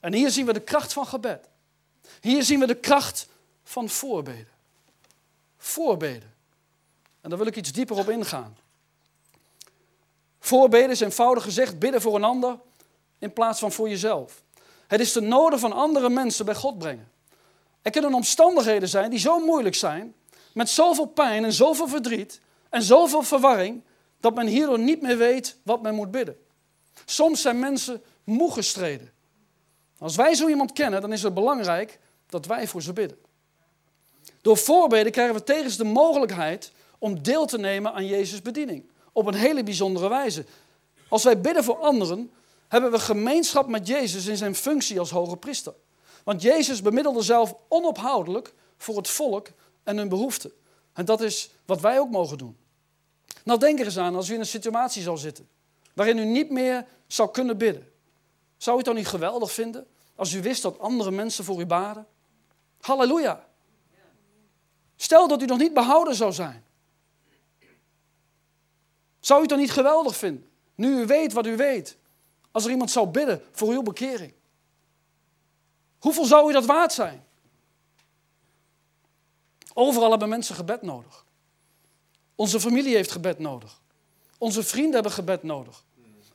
[0.01, 1.49] En hier zien we de kracht van gebed.
[2.21, 3.29] Hier zien we de kracht
[3.65, 4.53] van voorbeden.
[5.57, 6.35] Voorbeden.
[7.21, 8.57] En daar wil ik iets dieper op ingaan.
[10.39, 12.59] Voorbeden is eenvoudig gezegd bidden voor een ander
[13.23, 14.43] in plaats van voor jezelf.
[14.87, 17.11] Het is de noden van andere mensen bij God brengen.
[17.83, 20.15] Er kunnen omstandigheden zijn die zo moeilijk zijn,
[20.55, 23.83] met zoveel pijn en zoveel verdriet en zoveel verwarring,
[24.21, 26.37] dat men hierdoor niet meer weet wat men moet bidden.
[27.05, 29.13] Soms zijn mensen moe gestreden.
[29.99, 33.19] Als wij zo iemand kennen, dan is het belangrijk dat wij voor ze bidden.
[34.41, 38.85] Door voorbeden krijgen we tegen de mogelijkheid om deel te nemen aan Jezus' bediening.
[39.13, 40.45] Op een hele bijzondere wijze.
[41.09, 42.31] Als wij bidden voor anderen,
[42.73, 45.75] hebben we gemeenschap met Jezus in zijn functie als hoge priester.
[46.25, 49.49] Want Jezus bemiddelde zelf onophoudelijk voor het volk
[49.83, 50.53] en hun behoeften.
[50.93, 52.57] En dat is wat wij ook mogen doen.
[53.45, 55.49] Nou, denk er eens aan als u in een situatie zou zitten
[55.95, 57.93] waarin u niet meer zou kunnen bidden.
[58.57, 61.67] Zou u het dan niet geweldig vinden als u wist dat andere mensen voor u
[61.67, 62.07] baden?
[62.81, 63.47] Halleluja.
[64.97, 66.65] Stel dat u nog niet behouden zou zijn.
[69.21, 71.97] Zou u het dan niet geweldig vinden, nu u weet wat u weet,
[72.53, 74.33] als er iemand zou bidden voor uw bekering?
[75.99, 77.25] Hoeveel zou u dat waard zijn?
[79.75, 81.25] Overal hebben mensen gebed nodig.
[82.35, 83.81] Onze familie heeft gebed nodig.
[84.39, 85.85] Onze vrienden hebben gebed nodig.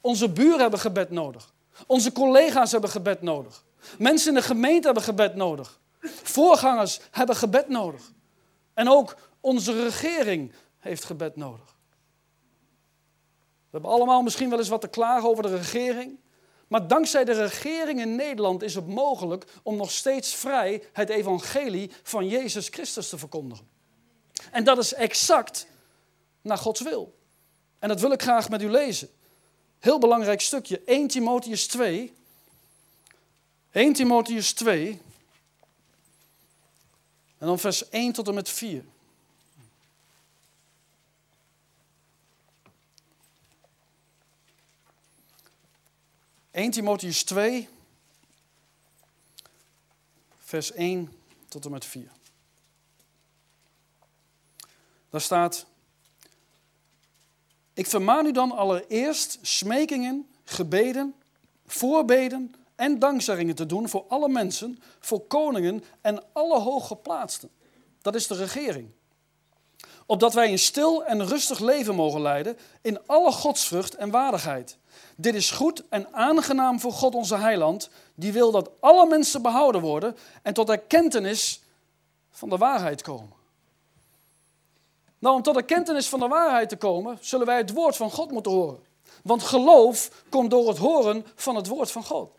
[0.02, 1.54] Onze buren hebben gebed nodig.
[1.88, 3.64] Onze collega's hebben gebed nodig.
[3.98, 5.80] Mensen in de gemeente hebben gebed nodig.
[6.24, 8.12] Voorgangers hebben gebed nodig.
[8.74, 11.77] En ook onze regering heeft gebed nodig.
[13.78, 16.20] Hebben allemaal misschien wel eens wat te klagen over de regering.
[16.68, 21.92] Maar dankzij de regering in Nederland is het mogelijk om nog steeds vrij het evangelie
[22.04, 23.68] van Jezus Christus te verkondigen.
[24.52, 25.68] En dat is exact
[26.42, 27.18] naar Gods wil.
[27.80, 29.10] En dat wil ik graag met u lezen.
[29.80, 32.14] Heel belangrijk stukje, 1 Timotheus 2.
[33.72, 35.02] 1 Timotheus 2.
[37.38, 38.86] En dan vers 1 tot en met 4.
[46.58, 47.70] 1 Timotheus 2,
[50.40, 51.14] vers 1
[51.48, 52.12] tot en met 4.
[55.10, 55.66] Daar staat,
[57.74, 61.16] ik vermaan u dan allereerst smekingen, gebeden,
[61.66, 67.50] voorbeden en dankzeggingen te doen voor alle mensen, voor koningen en alle hooggeplaatsten.
[68.02, 68.90] Dat is de regering.
[70.06, 74.78] Opdat wij een stil en rustig leven mogen leiden in alle godsvrucht en waardigheid
[75.16, 79.82] dit is goed en aangenaam voor God onze heiland, die wil dat alle mensen behouden
[79.82, 81.62] worden en tot erkentenis
[82.32, 83.36] van de waarheid komen.
[85.20, 88.32] Nou, om tot erkentenis van de waarheid te komen, zullen wij het woord van God
[88.32, 88.80] moeten horen.
[89.24, 92.32] Want geloof komt door het horen van het woord van God.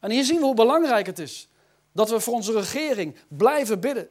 [0.00, 1.48] En hier zien we hoe belangrijk het is
[1.92, 4.08] dat we voor onze regering blijven bidden.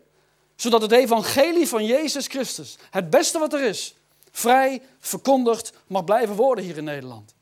[0.55, 3.95] Zodat het evangelie van Jezus Christus, het beste wat er is,
[4.33, 7.35] vrij verkondigd mag blijven worden hier in Nederland.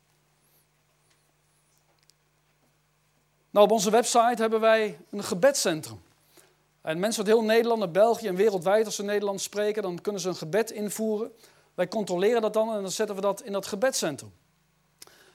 [3.50, 6.02] Nou, op onze website hebben wij een gebedcentrum.
[6.80, 10.20] En mensen uit heel Nederland en België en wereldwijd, als ze Nederlands spreken, dan kunnen
[10.20, 11.32] ze een gebed invoeren.
[11.74, 14.32] Wij controleren dat dan en dan zetten we dat in dat gebedcentrum.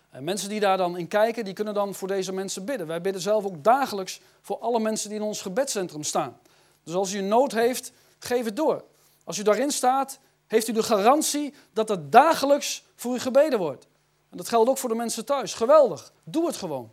[0.10, 2.88] En mensen die daar dan in kijken, die kunnen dan voor deze mensen bidden.
[2.88, 6.40] Wij bidden zelf ook dagelijks voor alle mensen die in ons gebedcentrum staan.
[6.84, 8.84] Dus als u een nood heeft, geef het door.
[9.24, 13.88] Als u daarin staat, heeft u de garantie dat er dagelijks voor u gebeden wordt.
[14.30, 15.54] En dat geldt ook voor de mensen thuis.
[15.54, 16.12] Geweldig.
[16.24, 16.92] Doe het gewoon.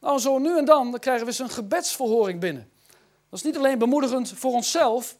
[0.00, 2.70] Nou, zo nu en dan, dan krijgen we eens een gebedsverhoring binnen.
[3.28, 5.16] Dat is niet alleen bemoedigend voor onszelf,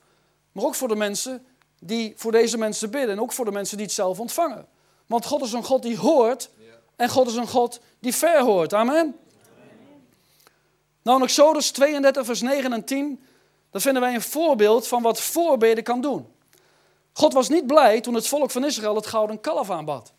[0.53, 1.47] maar ook voor de mensen
[1.79, 3.11] die voor deze mensen bidden.
[3.11, 4.67] En ook voor de mensen die het zelf ontvangen.
[5.07, 6.51] Want God is een God die hoort
[6.97, 8.75] en God is een God die verhoort.
[8.75, 9.19] Amen.
[11.03, 13.25] Nou, in Exodus 32, vers 9 en 10,
[13.71, 16.27] dan vinden wij een voorbeeld van wat voorbeden kan doen.
[17.13, 20.13] God was niet blij toen het volk van Israël het gouden kalf aanbad.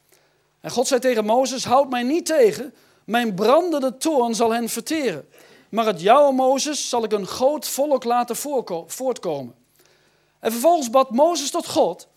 [0.62, 2.74] En God zei tegen Mozes, houd mij niet tegen,
[3.04, 5.30] mijn brandende toorn zal hen verteren.
[5.70, 8.36] Maar het jouwe Mozes zal ik een groot volk laten
[8.88, 9.56] voortkomen.
[10.40, 12.08] En vervolgens bad Mozes tot God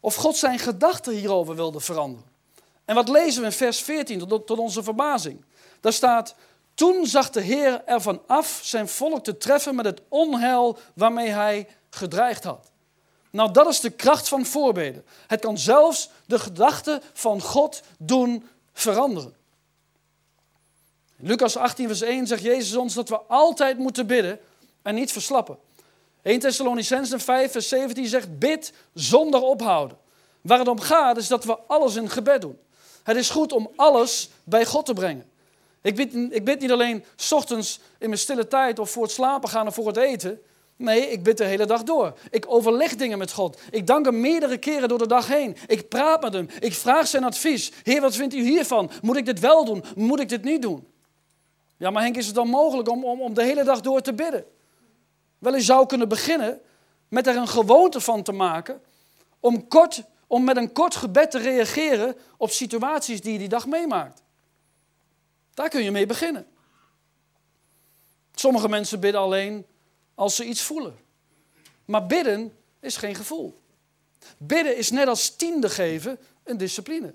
[0.00, 2.28] of God zijn gedachten hierover wilde veranderen.
[2.84, 5.44] En wat lezen we in vers 14 tot, tot onze verbazing?
[5.80, 6.34] Daar staat,
[6.74, 11.68] toen zag de Heer ervan af zijn volk te treffen met het onheil waarmee hij
[11.90, 12.70] gedreigd had.
[13.30, 15.04] Nou, dat is de kracht van voorbeden.
[15.26, 19.34] Het kan zelfs de gedachten van God doen veranderen.
[21.18, 24.40] In Lucas 18, vers 1 zegt Jezus ons dat we altijd moeten bidden
[24.82, 25.58] en niet verslappen.
[26.22, 29.98] 1 Thessalonicenzen 5, vers 17 zegt: Bid zonder ophouden.
[30.40, 32.58] Waar het om gaat is dat we alles in gebed doen.
[33.02, 35.30] Het is goed om alles bij God te brengen.
[35.82, 39.12] Ik bid, ik bid niet alleen s ochtends in mijn stille tijd of voor het
[39.12, 40.42] slapen gaan of voor het eten.
[40.80, 42.18] Nee, ik bid de hele dag door.
[42.30, 43.60] Ik overleg dingen met God.
[43.70, 45.56] Ik dank hem meerdere keren door de dag heen.
[45.66, 46.48] Ik praat met hem.
[46.58, 47.72] Ik vraag zijn advies.
[47.82, 48.90] Heer, wat vindt u hiervan?
[49.02, 49.84] Moet ik dit wel doen?
[49.94, 50.86] Moet ik dit niet doen?
[51.76, 54.12] Ja, maar Henk, is het dan mogelijk om, om, om de hele dag door te
[54.12, 54.44] bidden?
[55.38, 56.60] Wel, je zou kunnen beginnen
[57.08, 58.80] met er een gewoonte van te maken
[59.40, 63.66] om, kort, om met een kort gebed te reageren op situaties die je die dag
[63.66, 64.22] meemaakt.
[65.54, 66.46] Daar kun je mee beginnen.
[68.34, 69.66] Sommige mensen bidden alleen
[70.20, 70.98] als ze iets voelen.
[71.84, 73.60] Maar bidden is geen gevoel.
[74.38, 77.14] Bidden is net als tiende geven een discipline.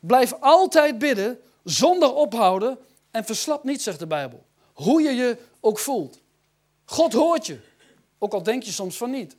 [0.00, 2.78] Blijf altijd bidden zonder ophouden
[3.10, 4.44] en verslap niet, zegt de Bijbel.
[4.72, 6.18] Hoe je je ook voelt.
[6.84, 7.58] God hoort je,
[8.18, 9.36] ook al denk je soms van niet.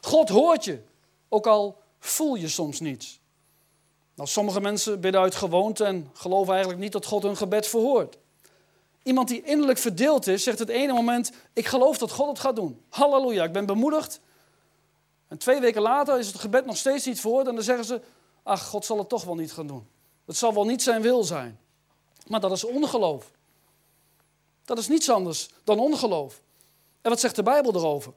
[0.00, 0.82] God hoort je,
[1.28, 3.20] ook al voel je soms niets.
[4.14, 8.16] Nou, sommige mensen bidden uit gewoonte en geloven eigenlijk niet dat God hun gebed verhoort.
[9.02, 12.56] Iemand die innerlijk verdeeld is, zegt het ene moment: Ik geloof dat God het gaat
[12.56, 12.82] doen.
[12.88, 14.20] Halleluja, ik ben bemoedigd.
[15.28, 18.00] En twee weken later is het gebed nog steeds niet verhoord en dan zeggen ze:
[18.42, 19.86] Ach, God zal het toch wel niet gaan doen.
[20.24, 21.58] Het zal wel niet zijn wil zijn.
[22.26, 23.30] Maar dat is ongeloof.
[24.64, 26.40] Dat is niets anders dan ongeloof.
[27.00, 28.12] En wat zegt de Bijbel erover?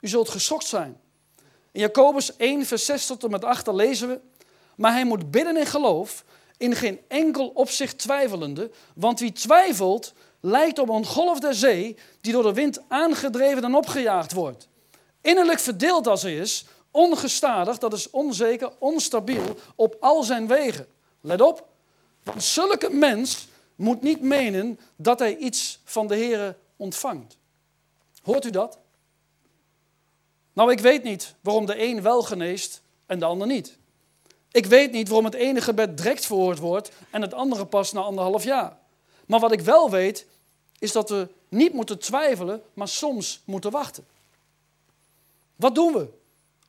[0.00, 1.00] U zult geschokt zijn.
[1.70, 4.20] In Jacobus 1, vers 6 tot en met 8 lezen we:
[4.76, 6.24] Maar hij moet bidden in geloof,
[6.62, 12.32] in geen enkel opzicht twijfelende, want wie twijfelt, lijkt op een golf der zee die
[12.32, 14.68] door de wind aangedreven en opgejaagd wordt.
[15.20, 20.86] Innerlijk verdeeld als hij is, ongestadig, dat is onzeker, onstabiel op al zijn wegen.
[21.20, 21.66] Let op,
[22.22, 27.36] want zulke mens moet niet menen dat hij iets van de Here ontvangt.
[28.22, 28.78] Hoort u dat?
[30.52, 33.80] Nou, ik weet niet waarom de een wel geneest en de ander niet.
[34.52, 38.00] Ik weet niet waarom het ene gebed direct verhoord wordt en het andere pas na
[38.00, 38.76] anderhalf jaar.
[39.26, 40.26] Maar wat ik wel weet,
[40.78, 44.06] is dat we niet moeten twijfelen, maar soms moeten wachten.
[45.56, 46.08] Wat doen we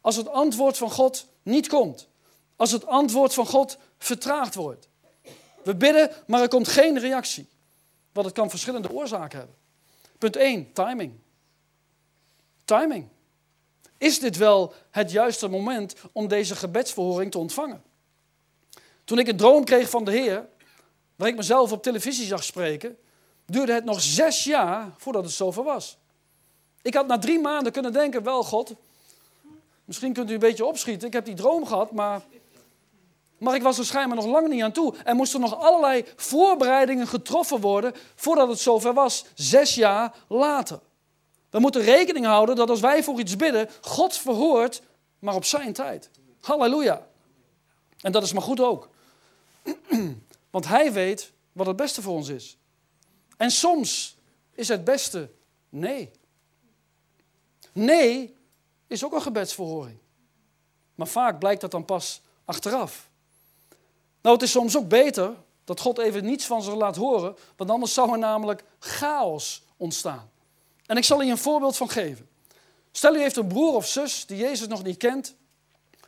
[0.01, 2.07] als het antwoord van God niet komt?
[2.55, 4.87] Als het antwoord van God vertraagd wordt?
[5.63, 7.47] We bidden, maar er komt geen reactie.
[8.11, 9.55] Want het kan verschillende oorzaken hebben.
[10.17, 11.13] Punt 1, timing.
[12.65, 13.07] Timing.
[13.97, 17.83] Is dit wel het juiste moment om deze gebedsverhoring te ontvangen?
[19.03, 20.47] Toen ik een droom kreeg van de Heer,
[21.15, 22.97] waar ik mezelf op televisie zag spreken,
[23.45, 25.97] duurde het nog zes jaar voordat het zover was.
[26.81, 28.73] Ik had na drie maanden kunnen denken, wel God,
[29.85, 32.21] misschien kunt u een beetje opschieten, ik heb die droom gehad, maar,
[33.37, 34.93] maar ik was er schijnbaar nog lang niet aan toe.
[35.03, 40.79] Er moesten nog allerlei voorbereidingen getroffen worden voordat het zover was, zes jaar later.
[41.53, 44.81] We moeten rekening houden dat als wij voor iets bidden, God verhoort,
[45.19, 46.09] maar op zijn tijd.
[46.41, 47.07] Halleluja.
[48.01, 48.89] En dat is maar goed ook.
[50.51, 52.57] Want hij weet wat het beste voor ons is.
[53.37, 54.17] En soms
[54.51, 55.29] is het beste
[55.69, 56.11] nee.
[57.71, 58.35] Nee
[58.87, 59.97] is ook een gebedsverhoring.
[60.95, 63.09] Maar vaak blijkt dat dan pas achteraf.
[64.21, 67.69] Nou, het is soms ook beter dat God even niets van zich laat horen, want
[67.69, 70.31] anders zou er namelijk chaos ontstaan.
[70.85, 72.27] En ik zal je een voorbeeld van geven.
[72.91, 75.35] Stel u heeft een broer of zus die Jezus nog niet kent.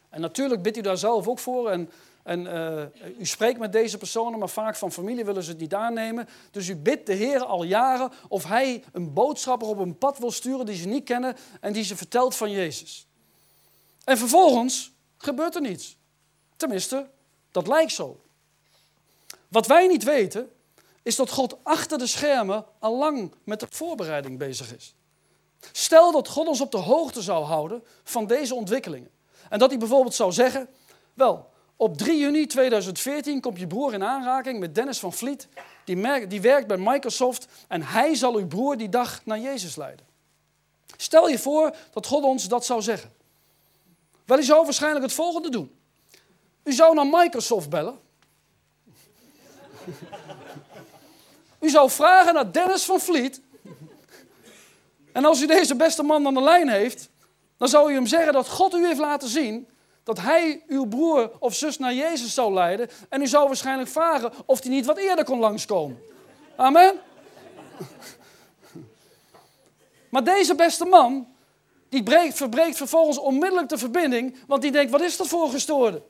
[0.09, 1.69] En natuurlijk bidt u daar zelf ook voor.
[1.69, 1.89] En,
[2.23, 5.73] en uh, u spreekt met deze personen, maar vaak van familie willen ze het niet
[5.73, 6.27] aannemen.
[6.51, 10.31] Dus u bidt de Heer al jaren of hij een boodschapper op een pad wil
[10.31, 13.07] sturen die ze niet kennen en die ze vertelt van Jezus.
[14.03, 15.97] En vervolgens gebeurt er niets.
[16.55, 17.07] Tenminste,
[17.51, 18.19] dat lijkt zo.
[19.47, 20.49] Wat wij niet weten,
[21.05, 24.95] is dat God achter de schermen al lang met de voorbereiding bezig is.
[25.71, 29.09] Stel dat God ons op de hoogte zou houden van deze ontwikkelingen.
[29.49, 30.69] En dat hij bijvoorbeeld zou zeggen:
[31.13, 35.47] Wel, op 3 juni 2014 komt je broer in aanraking met Dennis van Vliet.
[35.83, 40.05] Die, die werkt bij Microsoft en hij zal uw broer die dag naar Jezus leiden.
[40.97, 43.13] Stel je voor dat God ons dat zou zeggen.
[44.25, 45.75] Wel, u zou waarschijnlijk het volgende doen.
[46.63, 47.99] U zou naar Microsoft bellen.
[51.65, 53.41] U zou vragen naar Dennis van Vliet.
[55.11, 57.09] En als u deze beste man aan de lijn heeft,
[57.57, 59.67] dan zou u hem zeggen dat God u heeft laten zien
[60.03, 62.89] dat hij uw broer of zus naar Jezus zou leiden.
[63.09, 65.99] En u zou waarschijnlijk vragen of hij niet wat eerder kon langskomen.
[66.55, 66.93] Amen.
[70.09, 71.27] Maar deze beste man,
[71.89, 76.01] die breekt, verbreekt vervolgens onmiddellijk de verbinding, want die denkt, wat is dat voor gestoorde?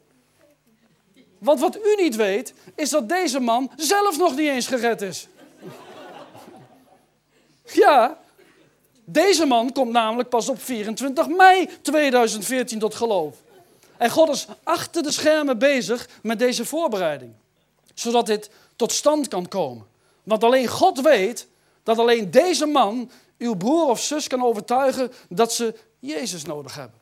[1.37, 5.27] Want wat u niet weet, is dat deze man zelf nog niet eens gered is.
[7.73, 8.17] Ja,
[9.05, 13.35] deze man komt namelijk pas op 24 mei 2014 tot geloof.
[13.97, 17.33] En God is achter de schermen bezig met deze voorbereiding.
[17.93, 19.85] Zodat dit tot stand kan komen.
[20.23, 21.47] Want alleen God weet
[21.83, 26.99] dat alleen deze man uw broer of zus kan overtuigen dat ze Jezus nodig hebben.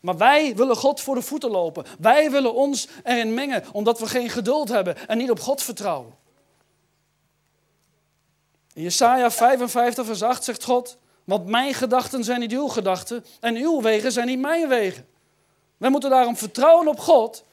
[0.00, 1.84] Maar wij willen God voor de voeten lopen.
[1.98, 6.14] Wij willen ons erin mengen omdat we geen geduld hebben en niet op God vertrouwen.
[8.78, 13.56] In Jesaja 55 vers 8 zegt God, want mijn gedachten zijn niet uw gedachten en
[13.56, 15.08] uw wegen zijn niet mijn wegen.
[15.76, 17.44] Wij moeten daarom vertrouwen op God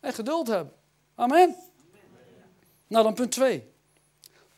[0.00, 0.72] en geduld hebben.
[1.14, 1.56] Amen.
[2.86, 3.72] Nou dan punt 2.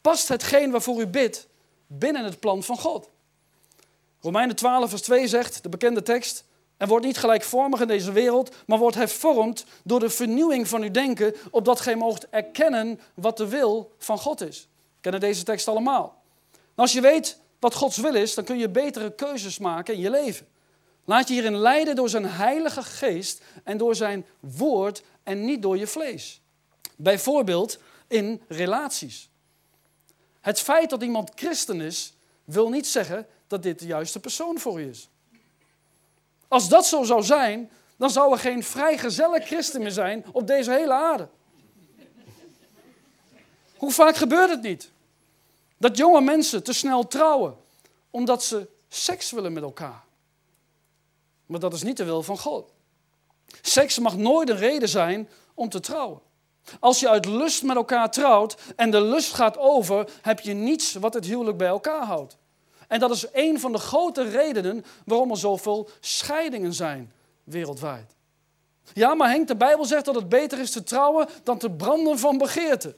[0.00, 1.48] Past hetgeen waarvoor u bidt
[1.86, 3.08] binnen het plan van God?
[4.20, 6.44] Romeinen 12 vers 2 zegt, de bekende tekst,
[6.76, 10.90] en wordt niet gelijkvormig in deze wereld, maar wordt hervormd door de vernieuwing van uw
[10.90, 14.69] denken, opdat gij moogt erkennen wat de wil van God is.
[15.00, 16.22] Kennen deze tekst allemaal.
[16.52, 20.00] Nou, als je weet wat Gods wil is, dan kun je betere keuzes maken in
[20.00, 20.46] je leven.
[21.04, 25.78] Laat je hierin leiden door zijn heilige geest en door zijn woord en niet door
[25.78, 26.40] je vlees.
[26.96, 29.30] Bijvoorbeeld in relaties.
[30.40, 34.80] Het feit dat iemand christen is, wil niet zeggen dat dit de juiste persoon voor
[34.80, 35.08] je is.
[36.48, 40.70] Als dat zo zou zijn, dan zou er geen vrijgezelle christen meer zijn op deze
[40.70, 41.28] hele aarde.
[43.80, 44.90] Hoe vaak gebeurt het niet?
[45.76, 47.56] Dat jonge mensen te snel trouwen
[48.10, 50.04] omdat ze seks willen met elkaar.
[51.46, 52.72] Maar dat is niet de wil van God.
[53.62, 56.20] Seks mag nooit een reden zijn om te trouwen.
[56.80, 60.92] Als je uit lust met elkaar trouwt en de lust gaat over, heb je niets
[60.92, 62.36] wat het huwelijk bij elkaar houdt.
[62.88, 67.12] En dat is een van de grote redenen waarom er zoveel scheidingen zijn
[67.44, 68.14] wereldwijd.
[68.92, 72.18] Ja, maar Henk, de Bijbel zegt dat het beter is te trouwen dan te branden
[72.18, 72.96] van begeerte.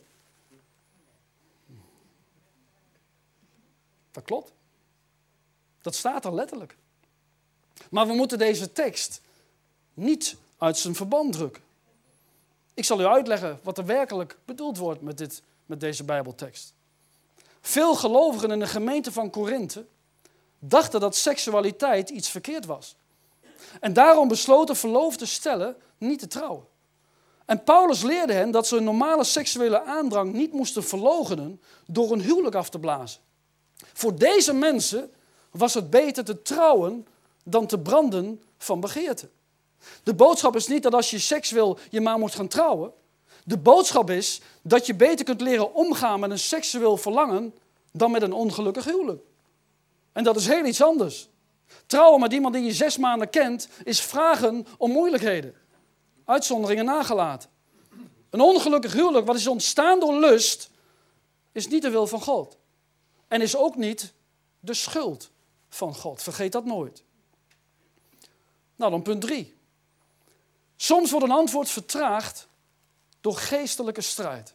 [4.12, 4.52] Dat klopt.
[5.82, 6.76] Dat staat er letterlijk.
[7.90, 9.20] Maar we moeten deze tekst
[9.94, 11.62] niet uit zijn verband drukken.
[12.74, 16.72] Ik zal u uitleggen wat er werkelijk bedoeld wordt met, dit, met deze Bijbeltekst.
[17.60, 19.84] Veel gelovigen in de gemeente van Korinthe
[20.58, 22.96] dachten dat seksualiteit iets verkeerd was.
[23.80, 26.66] En daarom besloten verloofde stellen niet te trouwen.
[27.44, 32.20] En Paulus leerde hen dat ze een normale seksuele aandrang niet moesten verlogenen door een
[32.20, 33.20] huwelijk af te blazen.
[33.92, 35.10] Voor deze mensen
[35.50, 37.06] was het beter te trouwen
[37.44, 39.28] dan te branden van begeerte.
[40.02, 42.92] De boodschap is niet dat als je seks wil, je maar moet gaan trouwen.
[43.44, 47.54] De boodschap is dat je beter kunt leren omgaan met een seksueel verlangen
[47.92, 49.22] dan met een ongelukkig huwelijk.
[50.12, 51.28] En dat is heel iets anders.
[51.86, 55.54] Trouwen met iemand die je zes maanden kent, is vragen om moeilijkheden.
[56.24, 57.50] Uitzonderingen nagelaten.
[58.30, 60.70] Een ongelukkig huwelijk, wat is ontstaan door lust,
[61.52, 62.56] is niet de wil van God.
[63.32, 64.12] En is ook niet
[64.60, 65.30] de schuld
[65.68, 66.22] van God.
[66.22, 67.02] Vergeet dat nooit.
[68.76, 69.54] Nou, dan punt drie.
[70.76, 72.48] Soms wordt een antwoord vertraagd
[73.20, 74.54] door geestelijke strijd.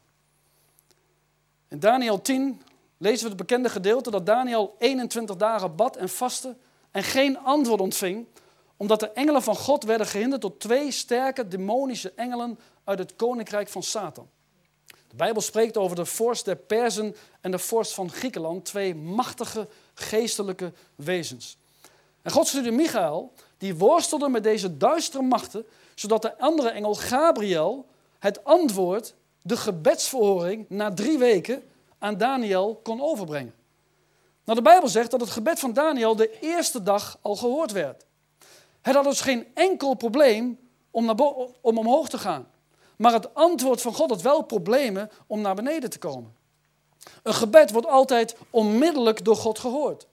[1.68, 2.62] In Daniel 10
[2.98, 6.56] lezen we het bekende gedeelte dat Daniel 21 dagen bad en vastte
[6.92, 8.28] en geen antwoord ontving,
[8.76, 13.68] omdat de engelen van God werden gehinderd door twee sterke demonische engelen uit het koninkrijk
[13.70, 14.30] van Satan.
[15.18, 20.74] Bijbel spreekt over de vorst der Perzen en de vorst van Griekenland, twee machtige geestelijke
[20.96, 21.58] wezens.
[22.22, 27.86] En God stuurde Michael, die worstelde met deze duistere machten, zodat de andere engel Gabriel
[28.20, 31.64] het antwoord, de gebedsverhoring, na drie weken
[31.98, 33.54] aan Daniel kon overbrengen.
[34.44, 38.06] Nou, de Bijbel zegt dat het gebed van Daniel de eerste dag al gehoord werd.
[38.82, 40.60] Het had dus geen enkel probleem
[40.92, 41.10] om,
[41.62, 42.48] om omhoog te gaan.
[42.98, 46.36] Maar het antwoord van God had wel problemen om naar beneden te komen.
[47.24, 50.08] Een gebed wordt altijd onmiddellijk door God gehoord.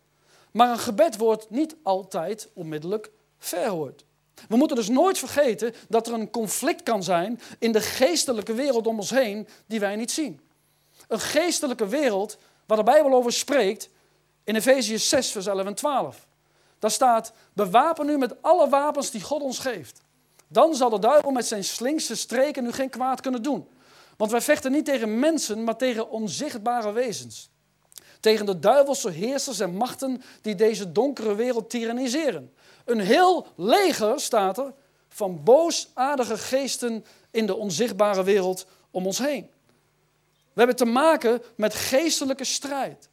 [0.51, 4.05] Maar een gebed wordt niet altijd onmiddellijk verhoord.
[4.49, 8.87] We moeten dus nooit vergeten dat er een conflict kan zijn in de geestelijke wereld
[8.87, 10.41] om ons heen die wij niet zien.
[11.09, 13.89] Een geestelijke wereld waar de Bijbel over spreekt
[14.45, 16.27] in Efeziërs 6, vers 11 en 12.
[16.79, 20.01] Daar staat, bewapen u met alle wapens die God ons geeft.
[20.49, 23.69] Dan zal de duivel met zijn slinkse streken u geen kwaad kunnen doen.
[24.17, 27.51] Want wij vechten niet tegen mensen, maar tegen onzichtbare wezens.
[28.21, 32.53] Tegen de duivelse heersers en machten die deze donkere wereld tyranniseren.
[32.85, 34.73] Een heel leger, staat er,
[35.09, 39.51] van boosaardige geesten in de onzichtbare wereld om ons heen.
[40.53, 43.09] We hebben te maken met geestelijke strijd.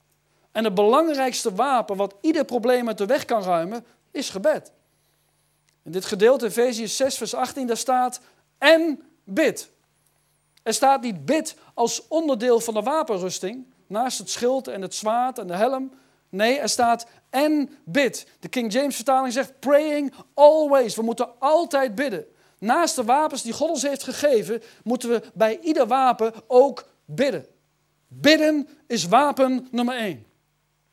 [0.52, 4.72] En het belangrijkste wapen wat ieder probleem uit de weg kan ruimen, is gebed.
[5.84, 8.22] In dit gedeelte, Efeziërs 6, vers 18, daar staat
[8.58, 9.70] en bid.
[10.64, 15.38] Er staat niet bid als onderdeel van de wapenrusting, naast het schild en het zwaard
[15.38, 15.92] en de helm.
[16.30, 18.28] Nee, er staat en bid.
[18.40, 20.96] De King James vertaling zegt praying always.
[20.96, 22.26] We moeten altijd bidden.
[22.58, 27.46] Naast de wapens die God ons heeft gegeven, moeten we bij ieder wapen ook bidden.
[28.08, 30.26] Bidden is wapen nummer één.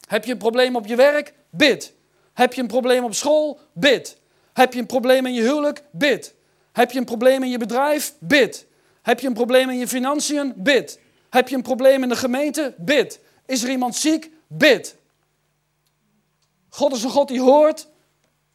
[0.08, 1.34] Heb je een probleem op je werk?
[1.50, 1.94] Bid.
[2.32, 3.60] Heb je een probleem op school?
[3.72, 4.18] Bid.
[4.58, 5.82] Heb je een probleem in je huwelijk?
[5.90, 6.34] Bid.
[6.72, 8.14] Heb je een probleem in je bedrijf?
[8.18, 8.66] Bid.
[9.02, 10.52] Heb je een probleem in je financiën?
[10.56, 11.00] Bid.
[11.30, 12.74] Heb je een probleem in de gemeente?
[12.76, 13.20] Bid.
[13.46, 14.30] Is er iemand ziek?
[14.46, 14.96] Bid.
[16.68, 17.88] God is een God die hoort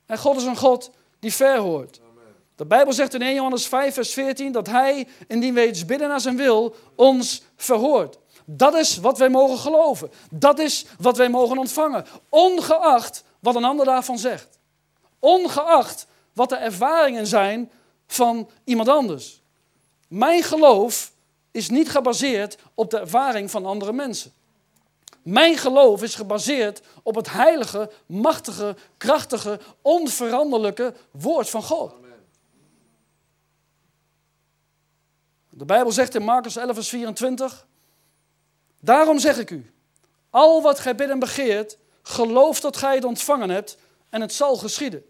[0.05, 2.01] en God is een God die verhoort.
[2.55, 6.07] De Bijbel zegt in 1 Johannes 5, vers 14 dat Hij, indien wij iets bidden
[6.07, 8.17] naar zijn wil, ons verhoort.
[8.45, 10.11] Dat is wat wij mogen geloven.
[10.31, 12.05] Dat is wat wij mogen ontvangen.
[12.29, 14.61] Ongeacht wat een ander daarvan zegt.
[15.24, 17.71] Ongeacht wat de ervaringen zijn
[18.07, 19.41] van iemand anders.
[20.07, 21.11] Mijn geloof
[21.51, 24.34] is niet gebaseerd op de ervaring van andere mensen.
[25.21, 31.93] Mijn geloof is gebaseerd op het heilige, machtige, krachtige, onveranderlijke woord van God.
[35.49, 37.67] De Bijbel zegt in Marcus 11, vers 24:
[38.80, 39.74] Daarom zeg ik u,
[40.30, 43.78] al wat gij bidden begeert, geloof dat gij het ontvangen hebt
[44.09, 45.05] en het zal geschieden.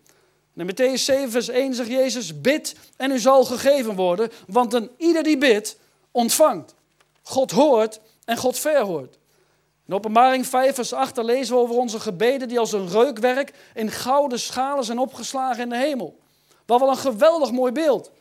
[0.56, 4.92] In Matthäus 7, vers 1 zegt Jezus, bid en u zal gegeven worden, want een
[4.98, 5.78] ieder die bidt,
[6.12, 6.76] ontvangt.
[7.22, 9.18] God hoort en God verhoort.
[9.88, 13.92] In openbaring 5 vers 8 lezen we over onze gebeden die als een reukwerk in
[13.92, 16.20] gouden schalen zijn opgeslagen in de hemel.
[16.66, 18.12] Wat wel een geweldig mooi beeld.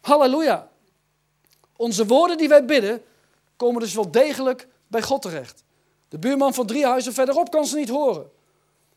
[0.00, 0.68] Halleluja.
[1.76, 3.02] Onze woorden die wij bidden
[3.56, 5.64] komen dus wel degelijk bij God terecht.
[6.08, 8.30] De buurman van drie huizen verderop kan ze niet horen.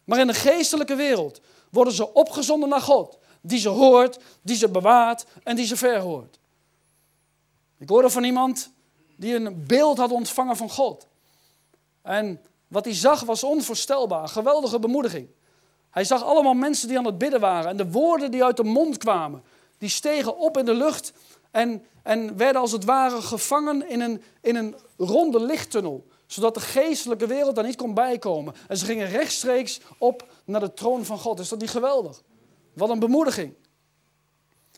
[0.03, 1.41] Maar in de geestelijke wereld
[1.75, 6.39] worden ze opgezonden naar God, die ze hoort, die ze bewaart en die ze verhoort.
[7.77, 8.71] Ik hoorde van iemand
[9.15, 11.07] die een beeld had ontvangen van God.
[12.01, 15.27] En wat hij zag was onvoorstelbaar, geweldige bemoediging.
[15.89, 18.63] Hij zag allemaal mensen die aan het bidden waren en de woorden die uit de
[18.63, 19.43] mond kwamen,
[19.77, 21.13] die stegen op in de lucht
[21.51, 26.59] en, en werden als het ware gevangen in een, in een ronde lichttunnel, zodat de
[26.59, 28.53] geestelijke wereld daar niet kon bijkomen.
[28.67, 31.39] En ze gingen rechtstreeks op naar de troon van God.
[31.39, 32.21] Is dat niet geweldig?
[32.73, 33.53] Wat een bemoediging.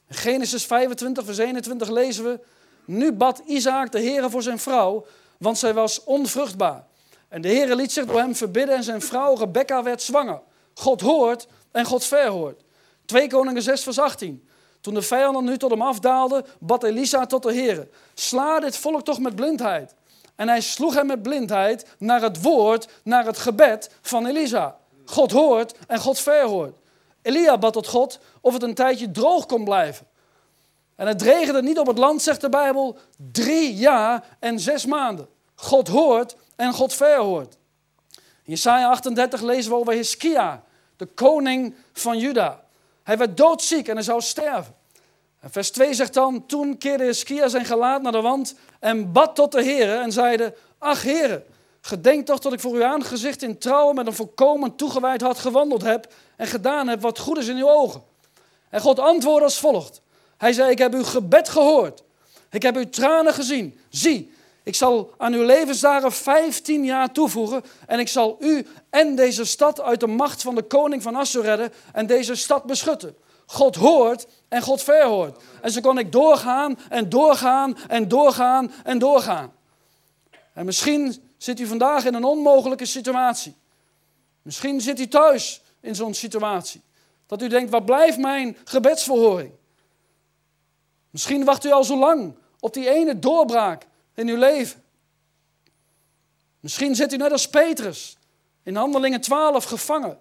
[0.08, 2.40] In Genesis 25, vers 21 lezen we,
[2.86, 5.06] nu bad Isaac de Heer voor zijn vrouw,
[5.38, 6.88] want zij was onvruchtbaar.
[7.28, 10.42] En de Heer liet zich door hem verbidden en zijn vrouw Rebecca werd zwanger.
[10.74, 12.64] God hoort en God verhoort.
[13.06, 14.48] 2 Koningen 6 vers 18.
[14.82, 17.88] Toen de vijanden nu tot hem afdaalden, bad Elisa tot de Heer.
[18.14, 19.96] Sla dit volk toch met blindheid.
[20.38, 24.78] En hij sloeg hem met blindheid naar het woord, naar het gebed van Elisa.
[25.06, 26.78] God hoort en God verhoort.
[27.22, 30.08] Elia bad tot God of het een tijdje droog kon blijven.
[30.96, 32.98] En het regende niet op het land, zegt de Bijbel,
[33.32, 35.28] drie jaar en zes maanden.
[35.56, 37.58] God hoort en God verhoort.
[38.16, 40.64] In Jesaja 38 lezen we over Hiskia,
[40.98, 42.64] de koning van Juda.
[43.04, 44.76] Hij werd doodziek en hij zou sterven.
[45.50, 49.52] Vers 2 zegt dan, toen keerde Hiskia zijn gelaat naar de wand en bad tot
[49.52, 51.44] de Heer en zeide, ach Heere,
[51.82, 55.82] gedenk toch dat ik voor uw aangezicht in trouwen met een volkomen toegewijd had gewandeld
[55.82, 58.02] heb en gedaan heb wat goed is in uw ogen.
[58.70, 60.02] En God antwoordde als volgt.
[60.38, 62.04] Hij zei, ik heb uw gebed gehoord.
[62.50, 63.80] Ik heb uw tranen gezien.
[63.90, 64.34] Zie,
[64.64, 69.82] ik zal aan uw levensdagen 15 jaar toevoegen en ik zal u en deze stad
[69.82, 73.16] uit de macht van de koning van Assur redden en deze stad beschutten.
[73.50, 75.44] God hoort en God verhoort.
[75.62, 79.54] En zo kon ik doorgaan en doorgaan en doorgaan en doorgaan.
[80.54, 83.56] En misschien zit u vandaag in een onmogelijke situatie.
[84.42, 86.82] Misschien zit u thuis in zo'n situatie.
[87.26, 89.52] Dat u denkt, waar blijft mijn gebedsverhoring?
[91.10, 94.84] Misschien wacht u al zo lang op die ene doorbraak in uw leven.
[96.60, 98.18] Misschien zit u net als Petrus
[98.64, 100.18] in Handelingen 12 gevangen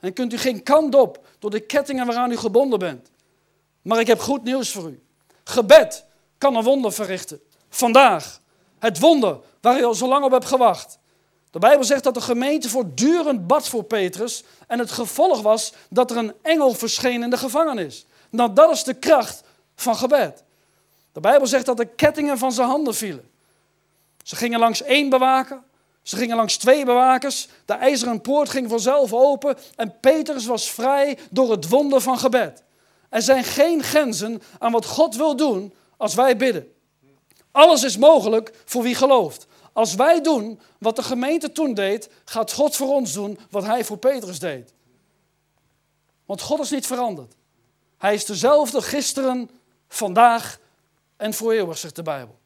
[0.00, 3.10] en kunt u geen kant op door de kettingen waaraan u gebonden bent.
[3.82, 5.02] Maar ik heb goed nieuws voor u.
[5.44, 6.04] Gebed
[6.38, 7.40] kan een wonder verrichten.
[7.68, 8.40] Vandaag.
[8.78, 10.98] Het wonder waar u al zo lang op hebt gewacht.
[11.50, 14.44] De Bijbel zegt dat de gemeente voortdurend bad voor Petrus.
[14.66, 18.06] En het gevolg was dat er een engel verscheen in de gevangenis.
[18.30, 19.42] Nou, dat is de kracht
[19.74, 20.42] van gebed.
[21.12, 23.30] De Bijbel zegt dat de kettingen van zijn handen vielen.
[24.22, 25.62] Ze gingen langs één bewaker,
[26.02, 27.48] ze gingen langs twee bewakers.
[27.64, 32.62] De ijzeren poort ging vanzelf open en Petrus was vrij door het wonder van gebed.
[33.08, 36.72] Er zijn geen grenzen aan wat God wil doen als wij bidden.
[37.52, 39.46] Alles is mogelijk voor wie gelooft.
[39.72, 43.84] Als wij doen wat de gemeente toen deed, gaat God voor ons doen wat hij
[43.84, 44.72] voor Petrus deed.
[46.26, 47.34] Want God is niet veranderd.
[47.98, 49.50] Hij is dezelfde gisteren,
[49.88, 50.58] vandaag
[51.16, 52.38] en voor eeuwig, zegt de Bijbel.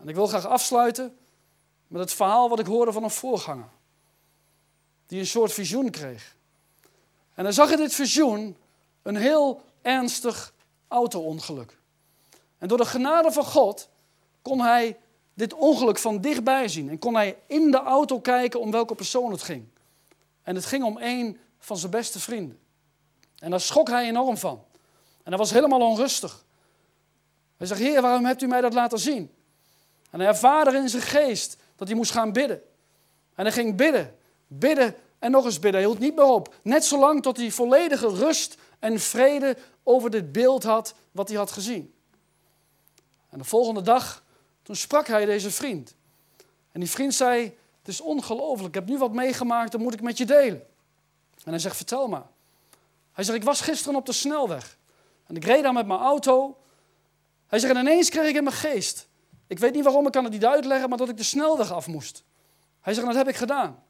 [0.00, 1.16] En ik wil graag afsluiten
[1.86, 3.68] met het verhaal wat ik hoorde van een voorganger.
[5.06, 6.36] Die een soort visioen kreeg.
[7.34, 8.56] En hij zag in dit visioen
[9.02, 10.52] een heel ernstig
[10.88, 11.78] auto-ongeluk.
[12.58, 13.88] En door de genade van God
[14.42, 14.98] kon hij
[15.34, 16.88] dit ongeluk van dichtbij zien.
[16.88, 19.66] En kon hij in de auto kijken om welke persoon het ging.
[20.42, 22.58] En het ging om een van zijn beste vrienden.
[23.38, 24.64] En daar schrok hij enorm van.
[25.22, 26.44] En hij was helemaal onrustig.
[27.56, 29.30] Hij zegt, Heer, waarom hebt u mij dat laten zien?
[30.10, 32.62] En hij ervaarde in zijn geest dat hij moest gaan bidden.
[33.34, 34.16] En hij ging bidden,
[34.46, 35.80] bidden en nog eens bidden.
[35.80, 36.54] Hij hield niet meer op.
[36.62, 41.50] Net zolang tot hij volledige rust en vrede over dit beeld had wat hij had
[41.50, 41.94] gezien.
[43.30, 44.24] En de volgende dag,
[44.62, 45.94] toen sprak hij deze vriend.
[46.72, 47.42] En die vriend zei,
[47.78, 50.66] het is ongelooflijk, ik heb nu wat meegemaakt, dat moet ik met je delen.
[51.44, 52.26] En hij zegt, vertel maar.
[53.12, 54.78] Hij zegt, ik was gisteren op de snelweg.
[55.26, 56.56] En ik reed daar met mijn auto.
[57.46, 59.08] Hij zegt, en ineens kreeg ik in mijn geest.
[59.46, 61.86] Ik weet niet waarom, ik kan het niet uitleggen, maar dat ik de snelweg af
[61.86, 62.24] moest.
[62.80, 63.82] Hij zegt, en dat heb ik gedaan.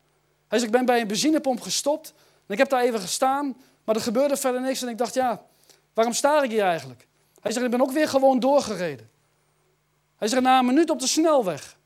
[0.49, 2.15] Hij zegt, ik ben bij een benzinepomp gestopt.
[2.47, 4.83] En ik heb daar even gestaan, maar er gebeurde verder niks.
[4.83, 5.47] En ik dacht, ja,
[5.95, 7.07] waarom sta ik hier eigenlijk?
[7.41, 9.11] Hij zegt, ik ben ook weer gewoon doorgereden.
[10.17, 11.79] Hij zegt, na een minuut op de snelweg.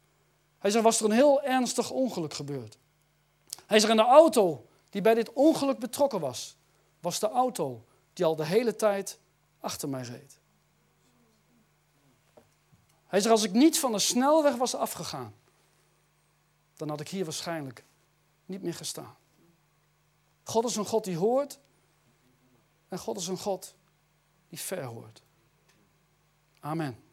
[0.58, 2.78] Hij zegt, was er een heel ernstig ongeluk gebeurd.
[3.66, 6.56] Hij zegt, en de auto die bij dit ongeluk betrokken was,
[7.00, 9.18] was de auto die al de hele tijd
[9.60, 10.39] achter mij reed.
[13.10, 15.34] Hij zegt, als ik niet van de snelweg was afgegaan,
[16.76, 17.84] dan had ik hier waarschijnlijk
[18.46, 19.16] niet meer gestaan.
[20.44, 21.58] God is een God die hoort
[22.88, 23.74] en God is een God
[24.48, 25.22] die verhoort.
[26.60, 26.86] Amen.
[26.86, 27.09] Amen.